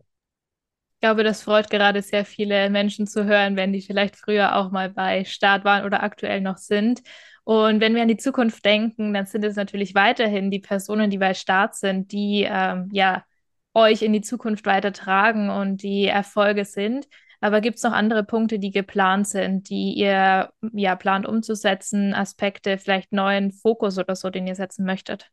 Ich 0.94 1.00
glaube, 1.00 1.22
das 1.22 1.42
freut 1.42 1.70
gerade 1.70 2.02
sehr 2.02 2.24
viele 2.24 2.70
Menschen 2.70 3.06
zu 3.06 3.24
hören, 3.24 3.54
wenn 3.54 3.72
die 3.72 3.82
vielleicht 3.82 4.16
früher 4.16 4.56
auch 4.56 4.72
mal 4.72 4.90
bei 4.90 5.24
Start 5.24 5.64
waren 5.64 5.84
oder 5.84 6.02
aktuell 6.02 6.40
noch 6.40 6.56
sind. 6.56 7.02
Und 7.48 7.80
wenn 7.80 7.94
wir 7.94 8.02
an 8.02 8.08
die 8.08 8.18
Zukunft 8.18 8.62
denken, 8.62 9.14
dann 9.14 9.24
sind 9.24 9.42
es 9.42 9.56
natürlich 9.56 9.94
weiterhin 9.94 10.50
die 10.50 10.58
Personen, 10.58 11.08
die 11.08 11.16
bei 11.16 11.32
Start 11.32 11.74
sind, 11.76 12.12
die 12.12 12.46
ähm, 12.46 12.90
ja 12.92 13.24
euch 13.72 14.02
in 14.02 14.12
die 14.12 14.20
Zukunft 14.20 14.66
weitertragen 14.66 15.48
und 15.48 15.82
die 15.82 16.04
Erfolge 16.04 16.66
sind. 16.66 17.08
Aber 17.40 17.62
gibt 17.62 17.78
es 17.78 17.84
noch 17.84 17.92
andere 17.92 18.22
Punkte, 18.22 18.58
die 18.58 18.70
geplant 18.70 19.28
sind, 19.28 19.70
die 19.70 19.94
ihr 19.94 20.50
ja 20.74 20.94
plant 20.96 21.26
umzusetzen, 21.26 22.12
Aspekte, 22.12 22.76
vielleicht 22.76 23.14
neuen 23.14 23.50
Fokus 23.50 23.96
oder 23.96 24.14
so, 24.14 24.28
den 24.28 24.46
ihr 24.46 24.54
setzen 24.54 24.84
möchtet? 24.84 25.30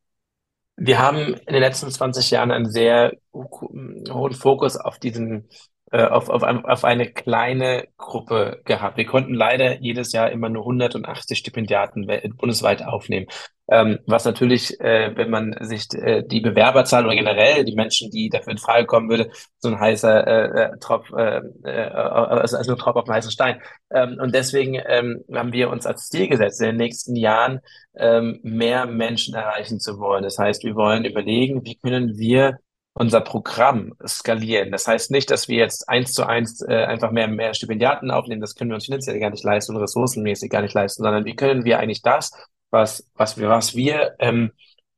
Wir 0.77 0.99
haben 0.99 1.33
in 1.33 1.53
den 1.53 1.61
letzten 1.61 1.91
20 1.91 2.31
Jahren 2.31 2.51
einen 2.51 2.71
sehr 2.71 3.11
hohen 3.33 4.33
Fokus 4.33 4.77
auf 4.77 4.99
diesen 4.99 5.49
äh, 5.95 6.07
auf, 6.07 6.27
auf, 6.27 6.43
auf 6.43 6.83
eine 6.83 7.09
kleine 7.09 7.87
Gruppe 7.95 8.61
gehabt. 8.65 8.97
Wir 8.97 9.05
konnten 9.05 9.33
leider 9.33 9.79
jedes 9.79 10.11
Jahr 10.11 10.29
immer 10.29 10.49
nur 10.49 10.63
180 10.63 11.37
Stipendiaten 11.37 12.05
bundesweit 12.35 12.83
aufnehmen. 12.85 13.27
Ähm, 13.69 13.99
was 14.05 14.25
natürlich, 14.25 14.77
äh, 14.81 15.15
wenn 15.15 15.29
man 15.29 15.55
sich 15.61 15.87
äh, 15.93 16.21
die 16.23 16.41
Bewerberzahl 16.41 17.05
oder 17.05 17.15
generell 17.15 17.63
die 17.63 17.75
Menschen, 17.75 18.11
die 18.11 18.27
dafür 18.27 18.51
in 18.51 18.57
Frage 18.57 18.85
kommen 18.85 19.09
würde, 19.09 19.31
so 19.59 19.69
ein 19.69 19.79
heißer 19.79 20.27
äh, 20.27 20.63
äh 20.63 20.77
Tropf, 20.79 21.09
äh, 21.13 21.41
äh, 21.63 21.87
also, 21.87 22.57
also 22.57 22.73
ein 22.73 22.77
Tropf 22.77 22.97
auf 22.97 23.05
dem 23.05 23.13
heißen 23.13 23.31
Stein. 23.31 23.61
Ähm, 23.89 24.17
und 24.21 24.35
deswegen 24.35 24.75
ähm, 24.85 25.23
haben 25.33 25.53
wir 25.53 25.69
uns 25.69 25.85
als 25.85 26.09
Ziel 26.09 26.27
gesetzt, 26.27 26.59
in 26.59 26.67
den 26.67 26.77
nächsten 26.77 27.15
Jahren 27.15 27.61
ähm, 27.95 28.39
mehr 28.43 28.85
Menschen 28.85 29.33
erreichen 29.33 29.79
zu 29.79 29.97
wollen. 29.97 30.23
Das 30.23 30.37
heißt, 30.37 30.65
wir 30.65 30.75
wollen 30.75 31.05
überlegen, 31.05 31.63
wie 31.63 31.75
können 31.75 32.17
wir 32.17 32.59
unser 32.97 33.21
Programm 33.21 33.93
skalieren. 34.07 34.71
Das 34.71 34.87
heißt 34.87 35.11
nicht, 35.11 35.29
dass 35.29 35.49
wir 35.49 35.57
jetzt 35.57 35.89
eins 35.89 36.13
zu 36.13 36.25
eins 36.25 36.61
äh, 36.61 36.85
einfach 36.85 37.11
mehr, 37.11 37.27
mehr 37.27 37.53
Stipendiaten 37.53 38.09
aufnehmen. 38.09 38.41
Das 38.41 38.55
können 38.55 38.71
wir 38.71 38.75
uns 38.75 38.85
finanziell 38.85 39.19
gar 39.19 39.29
nicht 39.29 39.43
leisten 39.43 39.75
und 39.75 39.81
ressourcenmäßig 39.81 40.49
gar 40.49 40.61
nicht 40.61 40.73
leisten, 40.73 41.03
sondern 41.03 41.25
wie 41.25 41.35
können 41.35 41.65
wir 41.65 41.79
eigentlich 41.79 42.01
das, 42.01 42.31
was, 42.71 43.09
was 43.13 43.37
wir, 43.37 43.49
was 43.49 43.75
wir 43.75 44.15
ähm, 44.19 44.51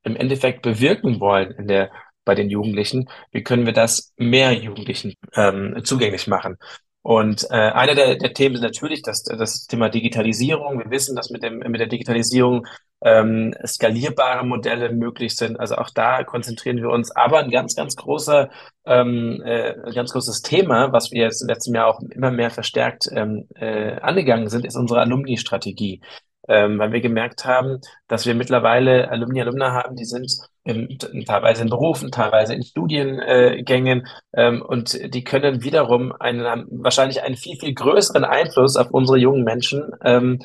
im 0.03 0.15
Endeffekt 0.15 0.61
bewirken 0.61 1.19
wollen 1.19 1.51
in 1.51 1.67
der, 1.67 1.91
bei 2.23 2.35
den 2.35 2.49
Jugendlichen, 2.51 3.09
wie 3.31 3.43
können 3.43 3.65
wir 3.65 3.73
das 3.73 4.13
mehr 4.15 4.53
Jugendlichen 4.53 5.15
ähm, 5.35 5.81
zugänglich 5.83 6.27
machen? 6.27 6.57
Und 7.01 7.47
äh, 7.49 7.55
einer 7.55 7.95
der, 7.95 8.15
der 8.17 8.33
Themen 8.33 8.55
ist 8.55 8.61
natürlich 8.61 9.01
das, 9.01 9.23
das 9.23 9.65
Thema 9.65 9.89
Digitalisierung. 9.89 10.77
Wir 10.77 10.91
wissen, 10.91 11.15
dass 11.15 11.29
mit, 11.29 11.41
dem, 11.41 11.59
mit 11.59 11.79
der 11.79 11.87
Digitalisierung 11.87 12.67
ähm, 13.01 13.53
skalierbare 13.65 14.45
Modelle 14.45 14.91
möglich 14.91 15.35
sind. 15.35 15.59
Also 15.59 15.75
auch 15.75 15.89
da 15.89 16.23
konzentrieren 16.23 16.77
wir 16.77 16.89
uns. 16.89 17.11
Aber 17.11 17.39
ein 17.39 17.51
ganz, 17.51 17.75
ganz 17.75 17.95
großer, 17.95 18.49
ähm, 18.85 19.41
äh, 19.45 19.73
ganz 19.93 20.11
großes 20.13 20.41
Thema, 20.41 20.91
was 20.91 21.11
wir 21.11 21.23
jetzt 21.23 21.41
im 21.41 21.47
letzten 21.47 21.75
Jahr 21.75 21.87
auch 21.87 21.99
immer 22.09 22.31
mehr 22.31 22.49
verstärkt 22.49 23.09
ähm, 23.11 23.47
äh, 23.55 23.99
angegangen 23.99 24.49
sind, 24.49 24.65
ist 24.65 24.75
unsere 24.75 25.01
Alumni-Strategie 25.01 26.01
ähm, 26.47 26.79
weil 26.79 26.91
wir 26.91 27.01
gemerkt 27.01 27.45
haben, 27.45 27.79
dass 28.07 28.25
wir 28.25 28.33
mittlerweile 28.33 29.09
Alumni, 29.09 29.41
Alumna 29.41 29.73
haben, 29.73 29.95
die 29.95 30.05
sind 30.05 30.31
in, 30.63 30.97
teilweise 31.25 31.63
in 31.63 31.69
Berufen, 31.69 32.11
teilweise 32.11 32.53
in 32.53 32.63
Studiengängen 32.63 34.07
ähm, 34.33 34.61
und 34.61 35.13
die 35.13 35.23
können 35.23 35.63
wiederum 35.63 36.13
einen, 36.13 36.65
wahrscheinlich 36.71 37.21
einen 37.21 37.35
viel, 37.35 37.57
viel 37.57 37.73
größeren 37.73 38.23
Einfluss 38.23 38.75
auf 38.75 38.91
unsere 38.91 39.17
jungen 39.17 39.43
Menschen 39.43 39.91
ähm, 40.03 40.39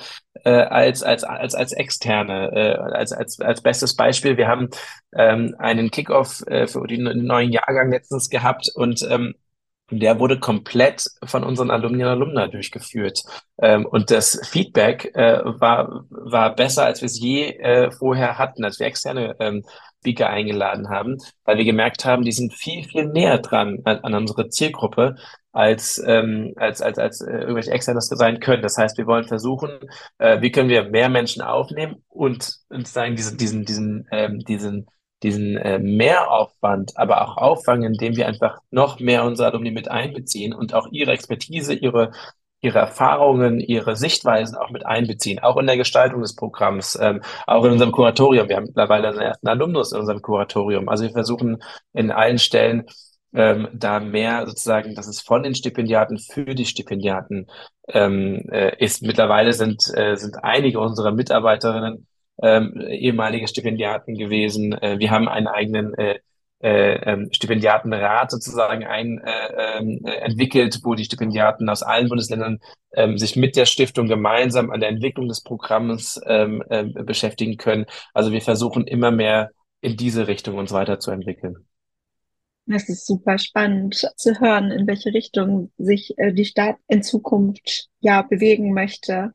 äh, 0.44 0.50
als, 0.50 1.02
als, 1.02 1.24
als, 1.24 1.54
als 1.54 1.72
externe. 1.72 2.50
Äh, 2.52 2.76
als, 2.78 3.12
als, 3.12 3.40
als 3.40 3.60
bestes 3.60 3.96
Beispiel, 3.96 4.36
wir 4.36 4.48
haben 4.48 4.68
ähm, 5.14 5.54
einen 5.58 5.90
Kickoff 5.90 6.42
äh, 6.46 6.66
für 6.66 6.86
den 6.86 7.04
neuen 7.26 7.52
Jahrgang 7.52 7.90
letztens 7.90 8.30
gehabt 8.30 8.70
und 8.74 9.06
ähm, 9.10 9.34
der 9.90 10.18
wurde 10.18 10.38
komplett 10.40 11.04
von 11.24 11.44
unseren 11.44 11.70
Alumni 11.70 12.02
und 12.04 12.10
Alumna 12.10 12.48
durchgeführt. 12.48 13.24
Ähm, 13.60 13.84
und 13.84 14.10
das 14.10 14.40
Feedback 14.48 15.14
äh, 15.14 15.40
war, 15.44 16.06
war 16.08 16.54
besser, 16.54 16.84
als 16.86 17.02
wir 17.02 17.06
es 17.06 17.20
je 17.20 17.50
äh, 17.58 17.90
vorher 17.90 18.38
hatten, 18.38 18.64
als 18.64 18.78
wir 18.78 18.86
externe 18.86 19.36
ähm, 19.38 19.64
Speaker 20.00 20.30
eingeladen 20.30 20.88
haben, 20.88 21.18
weil 21.44 21.58
wir 21.58 21.64
gemerkt 21.64 22.04
haben, 22.04 22.24
die 22.24 22.32
sind 22.32 22.54
viel, 22.54 22.84
viel 22.84 23.06
näher 23.06 23.38
dran 23.38 23.80
an, 23.84 23.98
an 23.98 24.14
unsere 24.14 24.48
Zielgruppe 24.48 25.16
als, 25.52 26.02
ähm, 26.06 26.54
als, 26.56 26.80
als, 26.82 26.98
als 26.98 27.20
äh, 27.20 27.30
irgendwelche 27.30 27.70
Externes 27.70 28.08
sein 28.08 28.40
können. 28.40 28.62
Das 28.62 28.78
heißt, 28.78 28.98
wir 28.98 29.06
wollen 29.06 29.24
versuchen, 29.24 29.70
äh, 30.18 30.40
wie 30.40 30.50
können 30.50 30.70
wir 30.70 30.84
mehr 30.84 31.08
Menschen 31.08 31.42
aufnehmen 31.42 32.02
und, 32.08 32.56
und 32.70 32.88
sagen, 32.88 33.16
diesen, 33.16 33.36
diesen, 33.36 33.64
diesen, 33.64 34.08
ähm, 34.10 34.40
diesen, 34.40 34.86
diesen 35.22 35.56
äh, 35.56 35.78
Mehraufwand, 35.78 36.92
aber 36.96 37.22
auch 37.22 37.36
auffangen, 37.36 37.92
indem 37.92 38.16
wir 38.16 38.26
einfach 38.26 38.58
noch 38.70 38.98
mehr 38.98 39.24
unsere 39.24 39.50
Alumni 39.50 39.70
mit 39.70 39.88
einbeziehen 39.88 40.52
und 40.52 40.74
auch 40.74 40.88
ihre 40.90 41.12
Expertise, 41.12 41.74
ihre 41.74 42.10
ihre 42.62 42.78
Erfahrungen, 42.78 43.60
ihre 43.60 43.96
Sichtweisen 43.96 44.56
auch 44.56 44.70
mit 44.70 44.86
einbeziehen, 44.86 45.40
auch 45.40 45.56
in 45.56 45.66
der 45.66 45.76
Gestaltung 45.76 46.22
des 46.22 46.36
Programms, 46.36 46.96
ähm, 47.00 47.20
auch 47.46 47.64
in 47.64 47.72
unserem 47.72 47.92
Kuratorium. 47.92 48.48
Wir 48.48 48.56
haben 48.56 48.66
mittlerweile 48.66 49.08
einen 49.08 49.18
ersten 49.18 49.48
Alumnus 49.48 49.92
in 49.92 49.98
unserem 49.98 50.22
Kuratorium. 50.22 50.88
Also 50.88 51.04
wir 51.04 51.10
versuchen 51.10 51.62
in 51.92 52.12
allen 52.12 52.38
Stellen 52.38 52.86
ähm, 53.34 53.68
da 53.72 54.00
mehr 54.00 54.46
sozusagen, 54.46 54.94
dass 54.94 55.06
es 55.06 55.20
von 55.20 55.42
den 55.42 55.54
Stipendiaten 55.54 56.18
für 56.18 56.54
die 56.54 56.66
Stipendiaten 56.66 57.46
ähm, 57.88 58.48
äh, 58.50 58.76
ist. 58.82 59.02
Mittlerweile 59.02 59.52
sind, 59.52 59.82
äh, 59.94 60.16
sind 60.16 60.36
einige 60.42 60.80
unserer 60.80 61.12
Mitarbeiterinnen 61.12 62.06
ähm, 62.42 62.80
ehemalige 62.88 63.48
Stipendiaten 63.48 64.14
gewesen. 64.16 64.72
Äh, 64.72 64.98
wir 64.98 65.10
haben 65.10 65.28
einen 65.28 65.46
eigenen 65.46 65.94
äh, 65.94 66.18
äh, 66.62 66.94
ähm, 67.10 67.28
Stipendiatenrat 67.32 68.30
sozusagen 68.30 68.84
ein, 68.84 69.18
äh, 69.18 69.78
äh, 69.78 70.16
entwickelt, 70.18 70.80
wo 70.84 70.94
die 70.94 71.04
Stipendiaten 71.04 71.68
aus 71.68 71.82
allen 71.82 72.08
Bundesländern 72.08 72.60
äh, 72.92 73.16
sich 73.16 73.34
mit 73.36 73.56
der 73.56 73.66
Stiftung 73.66 74.06
gemeinsam 74.06 74.70
an 74.70 74.80
der 74.80 74.88
Entwicklung 74.88 75.28
des 75.28 75.42
Programms 75.42 76.20
ähm, 76.26 76.62
äh, 76.70 76.84
beschäftigen 76.84 77.56
können. 77.56 77.86
Also 78.14 78.30
wir 78.30 78.42
versuchen 78.42 78.86
immer 78.86 79.10
mehr 79.10 79.50
in 79.80 79.96
diese 79.96 80.28
Richtung 80.28 80.56
uns 80.56 80.72
weiterzuentwickeln. 80.72 81.66
Es 82.66 82.88
ist 82.88 83.06
super 83.06 83.38
spannend 83.38 84.08
zu 84.16 84.40
hören, 84.40 84.70
in 84.70 84.86
welche 84.86 85.12
Richtung 85.12 85.72
sich 85.78 86.16
äh, 86.18 86.32
die 86.32 86.44
Stadt 86.44 86.76
in 86.88 87.02
Zukunft 87.02 87.88
ja 88.00 88.22
bewegen 88.22 88.72
möchte. 88.72 89.34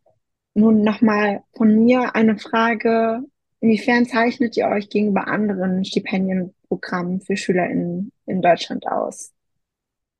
Nun 0.53 0.81
nochmal 0.81 1.43
von 1.55 1.84
mir 1.84 2.15
eine 2.15 2.38
Frage. 2.38 3.22
Inwiefern 3.60 4.05
zeichnet 4.05 4.55
ihr 4.55 4.67
euch 4.67 4.89
gegenüber 4.89 5.27
anderen 5.27 5.84
Stipendienprogrammen 5.84 7.22
für 7.22 7.36
SchülerInnen 7.36 8.12
in 8.25 8.41
Deutschland 8.41 8.88
aus? 8.88 9.34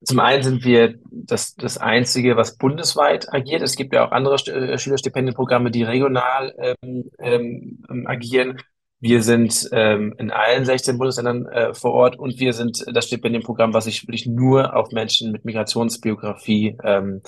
Zum 0.04 0.20
einen 0.20 0.42
sind 0.42 0.64
wir 0.64 0.98
das, 1.10 1.56
das 1.56 1.78
Einzige, 1.78 2.36
was 2.36 2.56
bundesweit 2.56 3.32
agiert. 3.32 3.62
Es 3.62 3.74
gibt 3.74 3.94
ja 3.94 4.06
auch 4.06 4.12
andere 4.12 4.36
äh, 4.36 4.78
Schülerstipendienprogramme, 4.78 5.72
die 5.72 5.82
regional 5.82 6.76
ähm, 6.82 7.10
ähm, 7.18 8.06
agieren. 8.06 8.58
Wir 9.00 9.22
sind 9.22 9.68
ähm, 9.72 10.14
in 10.18 10.32
allen 10.32 10.64
16 10.64 10.98
Bundesländern 10.98 11.46
äh, 11.46 11.74
vor 11.74 11.92
Ort 11.92 12.18
und 12.18 12.40
wir 12.40 12.52
sind 12.52 12.84
das 12.92 13.06
Stipendienprogramm, 13.06 13.72
was 13.72 13.84
sich 13.84 14.02
wirklich 14.02 14.26
nur 14.26 14.74
auf 14.74 14.90
Menschen 14.90 15.30
mit 15.30 15.44
Migrationsbiografie 15.44 16.76
ähm, 16.82 17.22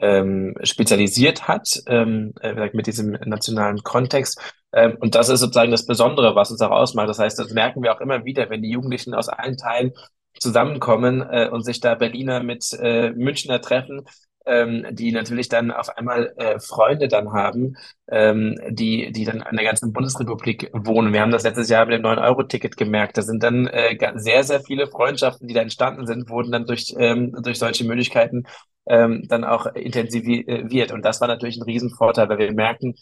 ähm, 0.00 0.54
spezialisiert 0.62 1.46
hat, 1.46 1.82
ähm, 1.86 2.32
äh, 2.40 2.70
mit 2.72 2.86
diesem 2.86 3.10
nationalen 3.24 3.82
Kontext. 3.82 4.40
Ähm, 4.72 4.96
und 5.00 5.14
das 5.14 5.28
ist 5.28 5.40
sozusagen 5.40 5.70
das 5.70 5.84
Besondere, 5.84 6.34
was 6.34 6.50
uns 6.50 6.62
auch 6.62 6.70
ausmacht. 6.70 7.08
Das 7.08 7.18
heißt, 7.18 7.38
das 7.38 7.52
merken 7.52 7.82
wir 7.82 7.94
auch 7.94 8.00
immer 8.00 8.24
wieder, 8.24 8.48
wenn 8.48 8.62
die 8.62 8.70
Jugendlichen 8.70 9.14
aus 9.14 9.28
allen 9.28 9.58
Teilen 9.58 9.92
zusammenkommen 10.38 11.22
äh, 11.28 11.48
und 11.50 11.64
sich 11.64 11.80
da 11.80 11.96
Berliner 11.96 12.42
mit 12.42 12.72
äh, 12.80 13.10
Münchner 13.10 13.60
treffen, 13.60 14.06
ähm, 14.46 14.86
die 14.90 15.12
natürlich 15.12 15.48
dann 15.48 15.70
auf 15.70 15.96
einmal 15.96 16.32
äh, 16.36 16.58
Freunde 16.60 17.08
dann 17.08 17.32
haben, 17.32 17.76
ähm, 18.08 18.58
die, 18.68 19.12
die 19.12 19.24
dann 19.24 19.42
an 19.42 19.56
der 19.56 19.64
ganzen 19.64 19.92
Bundesrepublik 19.92 20.70
wohnen. 20.72 21.12
Wir 21.12 21.20
haben 21.20 21.30
das 21.30 21.44
letztes 21.44 21.68
Jahr 21.68 21.86
mit 21.86 21.94
dem 21.94 22.04
9-Euro-Ticket 22.04 22.76
gemerkt. 22.76 23.18
Da 23.18 23.22
sind 23.22 23.42
dann 23.42 23.66
äh, 23.66 23.96
sehr, 24.16 24.44
sehr 24.44 24.60
viele 24.60 24.86
Freundschaften, 24.86 25.46
die 25.46 25.54
da 25.54 25.60
entstanden 25.62 26.06
sind, 26.06 26.28
wurden 26.30 26.52
dann 26.52 26.66
durch, 26.66 26.94
ähm, 26.98 27.36
durch 27.42 27.58
solche 27.58 27.84
Möglichkeiten 27.84 28.44
ähm, 28.86 29.26
dann 29.28 29.44
auch 29.44 29.66
intensiviert. 29.66 30.92
Und 30.92 31.04
das 31.04 31.20
war 31.20 31.28
natürlich 31.28 31.56
ein 31.58 31.62
Riesenvorteil, 31.62 32.28
weil 32.28 32.38
wir 32.38 32.52
merken, 32.52 32.94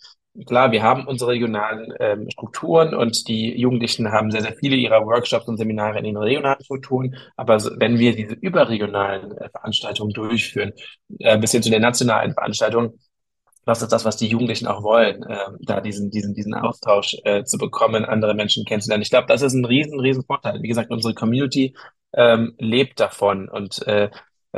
klar, 0.46 0.72
wir 0.72 0.82
haben 0.82 1.06
unsere 1.06 1.32
regionalen 1.32 1.92
ähm, 2.00 2.30
Strukturen 2.30 2.94
und 2.94 3.28
die 3.28 3.58
Jugendlichen 3.58 4.10
haben 4.12 4.30
sehr, 4.30 4.42
sehr 4.42 4.54
viele 4.54 4.76
ihrer 4.76 5.04
Workshops 5.04 5.46
und 5.48 5.56
Seminare 5.56 5.98
in 5.98 6.04
den 6.04 6.16
regionalen 6.16 6.62
Strukturen. 6.62 7.16
Aber 7.36 7.58
wenn 7.78 7.98
wir 7.98 8.14
diese 8.14 8.34
überregionalen 8.34 9.32
äh, 9.36 9.48
Veranstaltungen 9.50 10.12
durchführen, 10.12 10.72
äh, 11.18 11.38
bis 11.38 11.52
hin 11.52 11.62
zu 11.62 11.70
den 11.70 11.82
nationalen 11.82 12.34
Veranstaltungen, 12.34 12.98
das 13.64 13.82
ist 13.82 13.92
das, 13.92 14.04
was 14.06 14.16
die 14.16 14.28
Jugendlichen 14.28 14.66
auch 14.66 14.82
wollen, 14.82 15.22
äh, 15.24 15.36
da 15.60 15.80
diesen, 15.80 16.10
diesen, 16.10 16.34
diesen 16.34 16.54
Austausch 16.54 17.16
äh, 17.24 17.44
zu 17.44 17.58
bekommen, 17.58 18.04
andere 18.04 18.34
Menschen 18.34 18.64
kennenzulernen. 18.64 19.02
Ich 19.02 19.10
glaube, 19.10 19.26
das 19.28 19.42
ist 19.42 19.52
ein 19.52 19.64
riesen, 19.64 20.00
riesen 20.00 20.24
Vorteil. 20.24 20.62
Wie 20.62 20.68
gesagt, 20.68 20.90
unsere 20.90 21.14
Community 21.14 21.74
ähm, 22.14 22.54
lebt 22.58 22.98
davon 22.98 23.48
und 23.48 23.86
äh, 23.86 24.08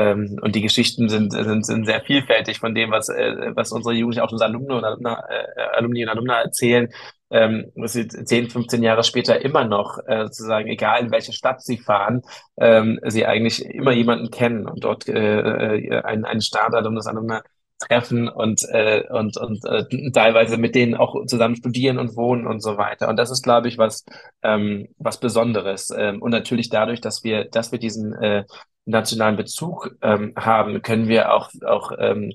ähm, 0.00 0.38
und 0.40 0.54
die 0.54 0.62
Geschichten 0.62 1.08
sind, 1.08 1.32
sind, 1.32 1.66
sind 1.66 1.84
sehr 1.84 2.00
vielfältig 2.00 2.58
von 2.58 2.74
dem, 2.74 2.90
was, 2.90 3.08
äh, 3.10 3.52
was 3.54 3.70
unsere 3.72 3.94
Jugendlichen, 3.94 4.24
auch 4.24 4.32
unsere 4.32 4.48
Alumni 4.48 4.72
und 4.74 4.84
Alumna, 4.84 5.22
äh, 5.28 5.76
Alumni 5.76 6.02
und 6.02 6.08
Alumna 6.08 6.40
erzählen, 6.40 6.88
ähm, 7.30 7.70
dass 7.76 7.92
sie 7.92 8.08
10, 8.08 8.48
15 8.50 8.82
Jahre 8.82 9.04
später 9.04 9.40
immer 9.42 9.64
noch 9.64 9.98
äh, 10.06 10.24
sozusagen, 10.24 10.68
egal 10.68 11.00
in 11.00 11.10
welche 11.10 11.32
Stadt 11.32 11.62
sie 11.62 11.78
fahren, 11.78 12.22
ähm, 12.56 12.98
sie 13.06 13.26
eigentlich 13.26 13.64
immer 13.64 13.92
jemanden 13.92 14.30
kennen 14.30 14.66
und 14.66 14.84
dort 14.84 15.06
äh, 15.08 15.76
äh 15.76 16.02
einen, 16.02 16.24
einen 16.24 16.40
Startalumnus, 16.40 17.06
Alumna 17.06 17.42
treffen 17.80 18.28
und, 18.28 18.62
äh, 18.70 19.04
und, 19.10 19.36
und 19.38 19.64
äh, 19.64 20.10
teilweise 20.12 20.58
mit 20.58 20.74
denen 20.74 20.94
auch 20.94 21.26
zusammen 21.26 21.56
studieren 21.56 21.98
und 21.98 22.16
wohnen 22.16 22.46
und 22.46 22.62
so 22.62 22.76
weiter. 22.76 23.08
Und 23.08 23.16
das 23.16 23.30
ist, 23.30 23.42
glaube 23.42 23.68
ich, 23.68 23.78
was, 23.78 24.04
ähm, 24.42 24.88
was 24.98 25.18
Besonderes. 25.18 25.90
Ähm, 25.96 26.20
und 26.20 26.30
natürlich 26.30 26.68
dadurch, 26.68 27.00
dass 27.00 27.24
wir, 27.24 27.46
dass 27.46 27.72
wir 27.72 27.78
diesen 27.78 28.12
äh, 28.14 28.44
nationalen 28.84 29.36
Bezug 29.36 29.96
ähm, 30.02 30.32
haben, 30.36 30.82
können 30.82 31.08
wir 31.08 31.32
auch, 31.32 31.50
auch 31.66 31.92
ähm, 31.98 32.32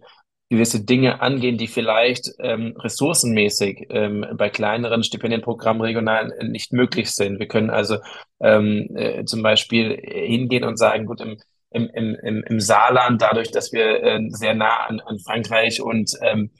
gewisse 0.49 0.86
Dinge 0.86 1.21
angehen, 1.21 1.58
die 1.58 1.67
vielleicht 1.67 2.31
ähm, 2.39 2.75
ressourcenmäßig 2.77 3.88
ähm, 3.89 4.25
bei 4.38 4.49
kleineren 4.49 5.03
Stipendienprogrammen 5.03 5.81
regional 5.81 6.31
nicht 6.43 6.71
möglich 6.71 7.12
sind. 7.12 7.39
Wir 7.39 7.47
können 7.47 7.71
also 7.71 7.97
ähm, 8.39 8.88
äh, 8.95 9.25
zum 9.25 9.41
Beispiel 9.41 9.99
hingehen 10.03 10.63
und 10.63 10.77
sagen, 10.77 11.08
gut, 11.08 11.21
im, 11.21 11.38
im, 11.71 11.89
im, 11.89 12.43
im 12.43 12.60
Saarland, 12.60 13.21
dadurch, 13.21 13.51
dass 13.51 13.73
wir 13.73 14.03
äh, 14.03 14.19
sehr 14.29 14.53
nah 14.53 14.86
an, 14.86 14.99
an 14.99 15.19
Frankreich 15.19 15.81
und 15.81 16.12
ähm, 16.21 16.51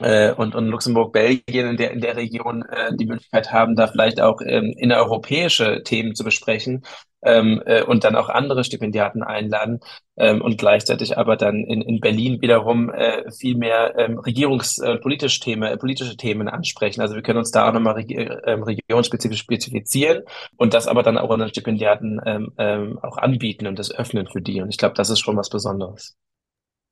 äh, 0.00 0.32
und, 0.32 0.54
und 0.54 0.68
Luxemburg, 0.68 1.12
Belgien 1.12 1.68
in 1.68 1.76
der, 1.76 1.90
in 1.92 2.00
der 2.00 2.16
Region 2.16 2.62
äh, 2.62 2.94
die 2.96 3.06
Möglichkeit 3.06 3.52
haben, 3.52 3.76
da 3.76 3.86
vielleicht 3.86 4.20
auch 4.20 4.40
ähm, 4.44 4.74
innereuropäische 4.76 5.82
Themen 5.82 6.14
zu 6.14 6.24
besprechen 6.24 6.82
ähm, 7.22 7.62
äh, 7.66 7.82
und 7.82 8.04
dann 8.04 8.16
auch 8.16 8.28
andere 8.28 8.64
Stipendiaten 8.64 9.22
einladen 9.22 9.80
ähm, 10.16 10.40
und 10.40 10.58
gleichzeitig 10.58 11.18
aber 11.18 11.36
dann 11.36 11.64
in, 11.64 11.82
in 11.82 12.00
Berlin 12.00 12.40
wiederum 12.40 12.90
äh, 12.90 13.30
viel 13.30 13.56
mehr 13.56 13.94
ähm, 13.98 14.18
regierungspolitische 14.18 15.40
äh, 15.40 15.44
Themen, 15.44 15.78
politische 15.78 16.16
Themen 16.16 16.48
ansprechen. 16.48 17.00
Also 17.00 17.14
wir 17.14 17.22
können 17.22 17.38
uns 17.38 17.50
da 17.50 17.68
auch 17.68 17.72
nochmal 17.72 17.94
regi 17.94 18.16
ähm, 18.16 18.62
regionsspezifisch 18.62 19.40
spezifizieren 19.40 20.22
und 20.56 20.74
das 20.74 20.86
aber 20.86 21.02
dann 21.02 21.18
auch 21.18 21.30
unseren 21.30 21.50
Stipendiaten 21.50 22.20
ähm, 22.24 22.52
ähm, 22.58 22.98
auch 23.02 23.18
anbieten 23.18 23.66
und 23.66 23.78
das 23.78 23.94
öffnen 23.94 24.26
für 24.26 24.40
die. 24.40 24.60
Und 24.60 24.70
ich 24.70 24.78
glaube, 24.78 24.94
das 24.94 25.10
ist 25.10 25.20
schon 25.20 25.36
was 25.36 25.50
Besonderes. 25.50 26.16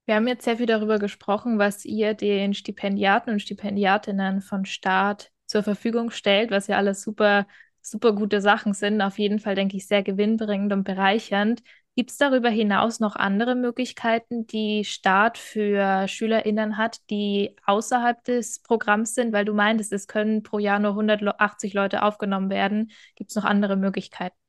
Wir 0.09 0.15
haben 0.15 0.27
jetzt 0.27 0.47
sehr 0.47 0.57
viel 0.57 0.65
darüber 0.65 0.99
gesprochen, 0.99 1.59
was 1.59 1.85
ihr 1.85 2.15
den 2.15 2.55
Stipendiaten 2.55 3.31
und 3.31 3.41
Stipendiatinnen 3.41 4.41
von 4.41 4.65
Staat 4.65 5.31
zur 5.45 5.63
Verfügung 5.63 6.11
stellt, 6.11 6.51
was 6.51 6.67
ja 6.67 6.79
alles 6.79 7.03
super, 7.03 7.47
super 7.83 8.15
gute 8.15 8.41
Sachen 8.41 8.73
sind. 8.73 9.03
Auf 9.03 9.19
jeden 9.19 9.39
Fall, 9.39 9.55
denke 9.55 9.77
ich, 9.77 9.87
sehr 9.87 10.03
gewinnbringend 10.03 10.73
und 10.73 10.85
bereichernd. 10.85 11.63
Gibt 11.95 12.11
es 12.11 12.17
darüber 12.17 12.49
hinaus 12.49 13.01
noch 13.01 13.17
andere 13.17 13.55
Möglichkeiten, 13.55 14.47
die 14.47 14.87
Staat 14.87 15.37
für 15.37 16.09
SchülerInnen 16.09 16.79
hat, 16.79 17.01
die 17.11 17.55
außerhalb 17.67 18.25
des 18.25 18.63
Programms 18.63 19.15
sind? 19.15 19.35
Weil 19.35 19.45
du 19.45 19.53
meintest, 19.53 19.93
es 19.93 20.07
können 20.07 20.43
pro 20.43 20.59
Jahr 20.59 20.79
nur 20.79 20.93
180 20.93 21.75
Leute 21.75 22.03
aufgenommen 22.03 22.49
werden. 22.49 22.93
Gibt 23.15 23.29
es 23.29 23.37
noch 23.37 23.45
andere 23.45 23.77
Möglichkeiten? 23.77 24.48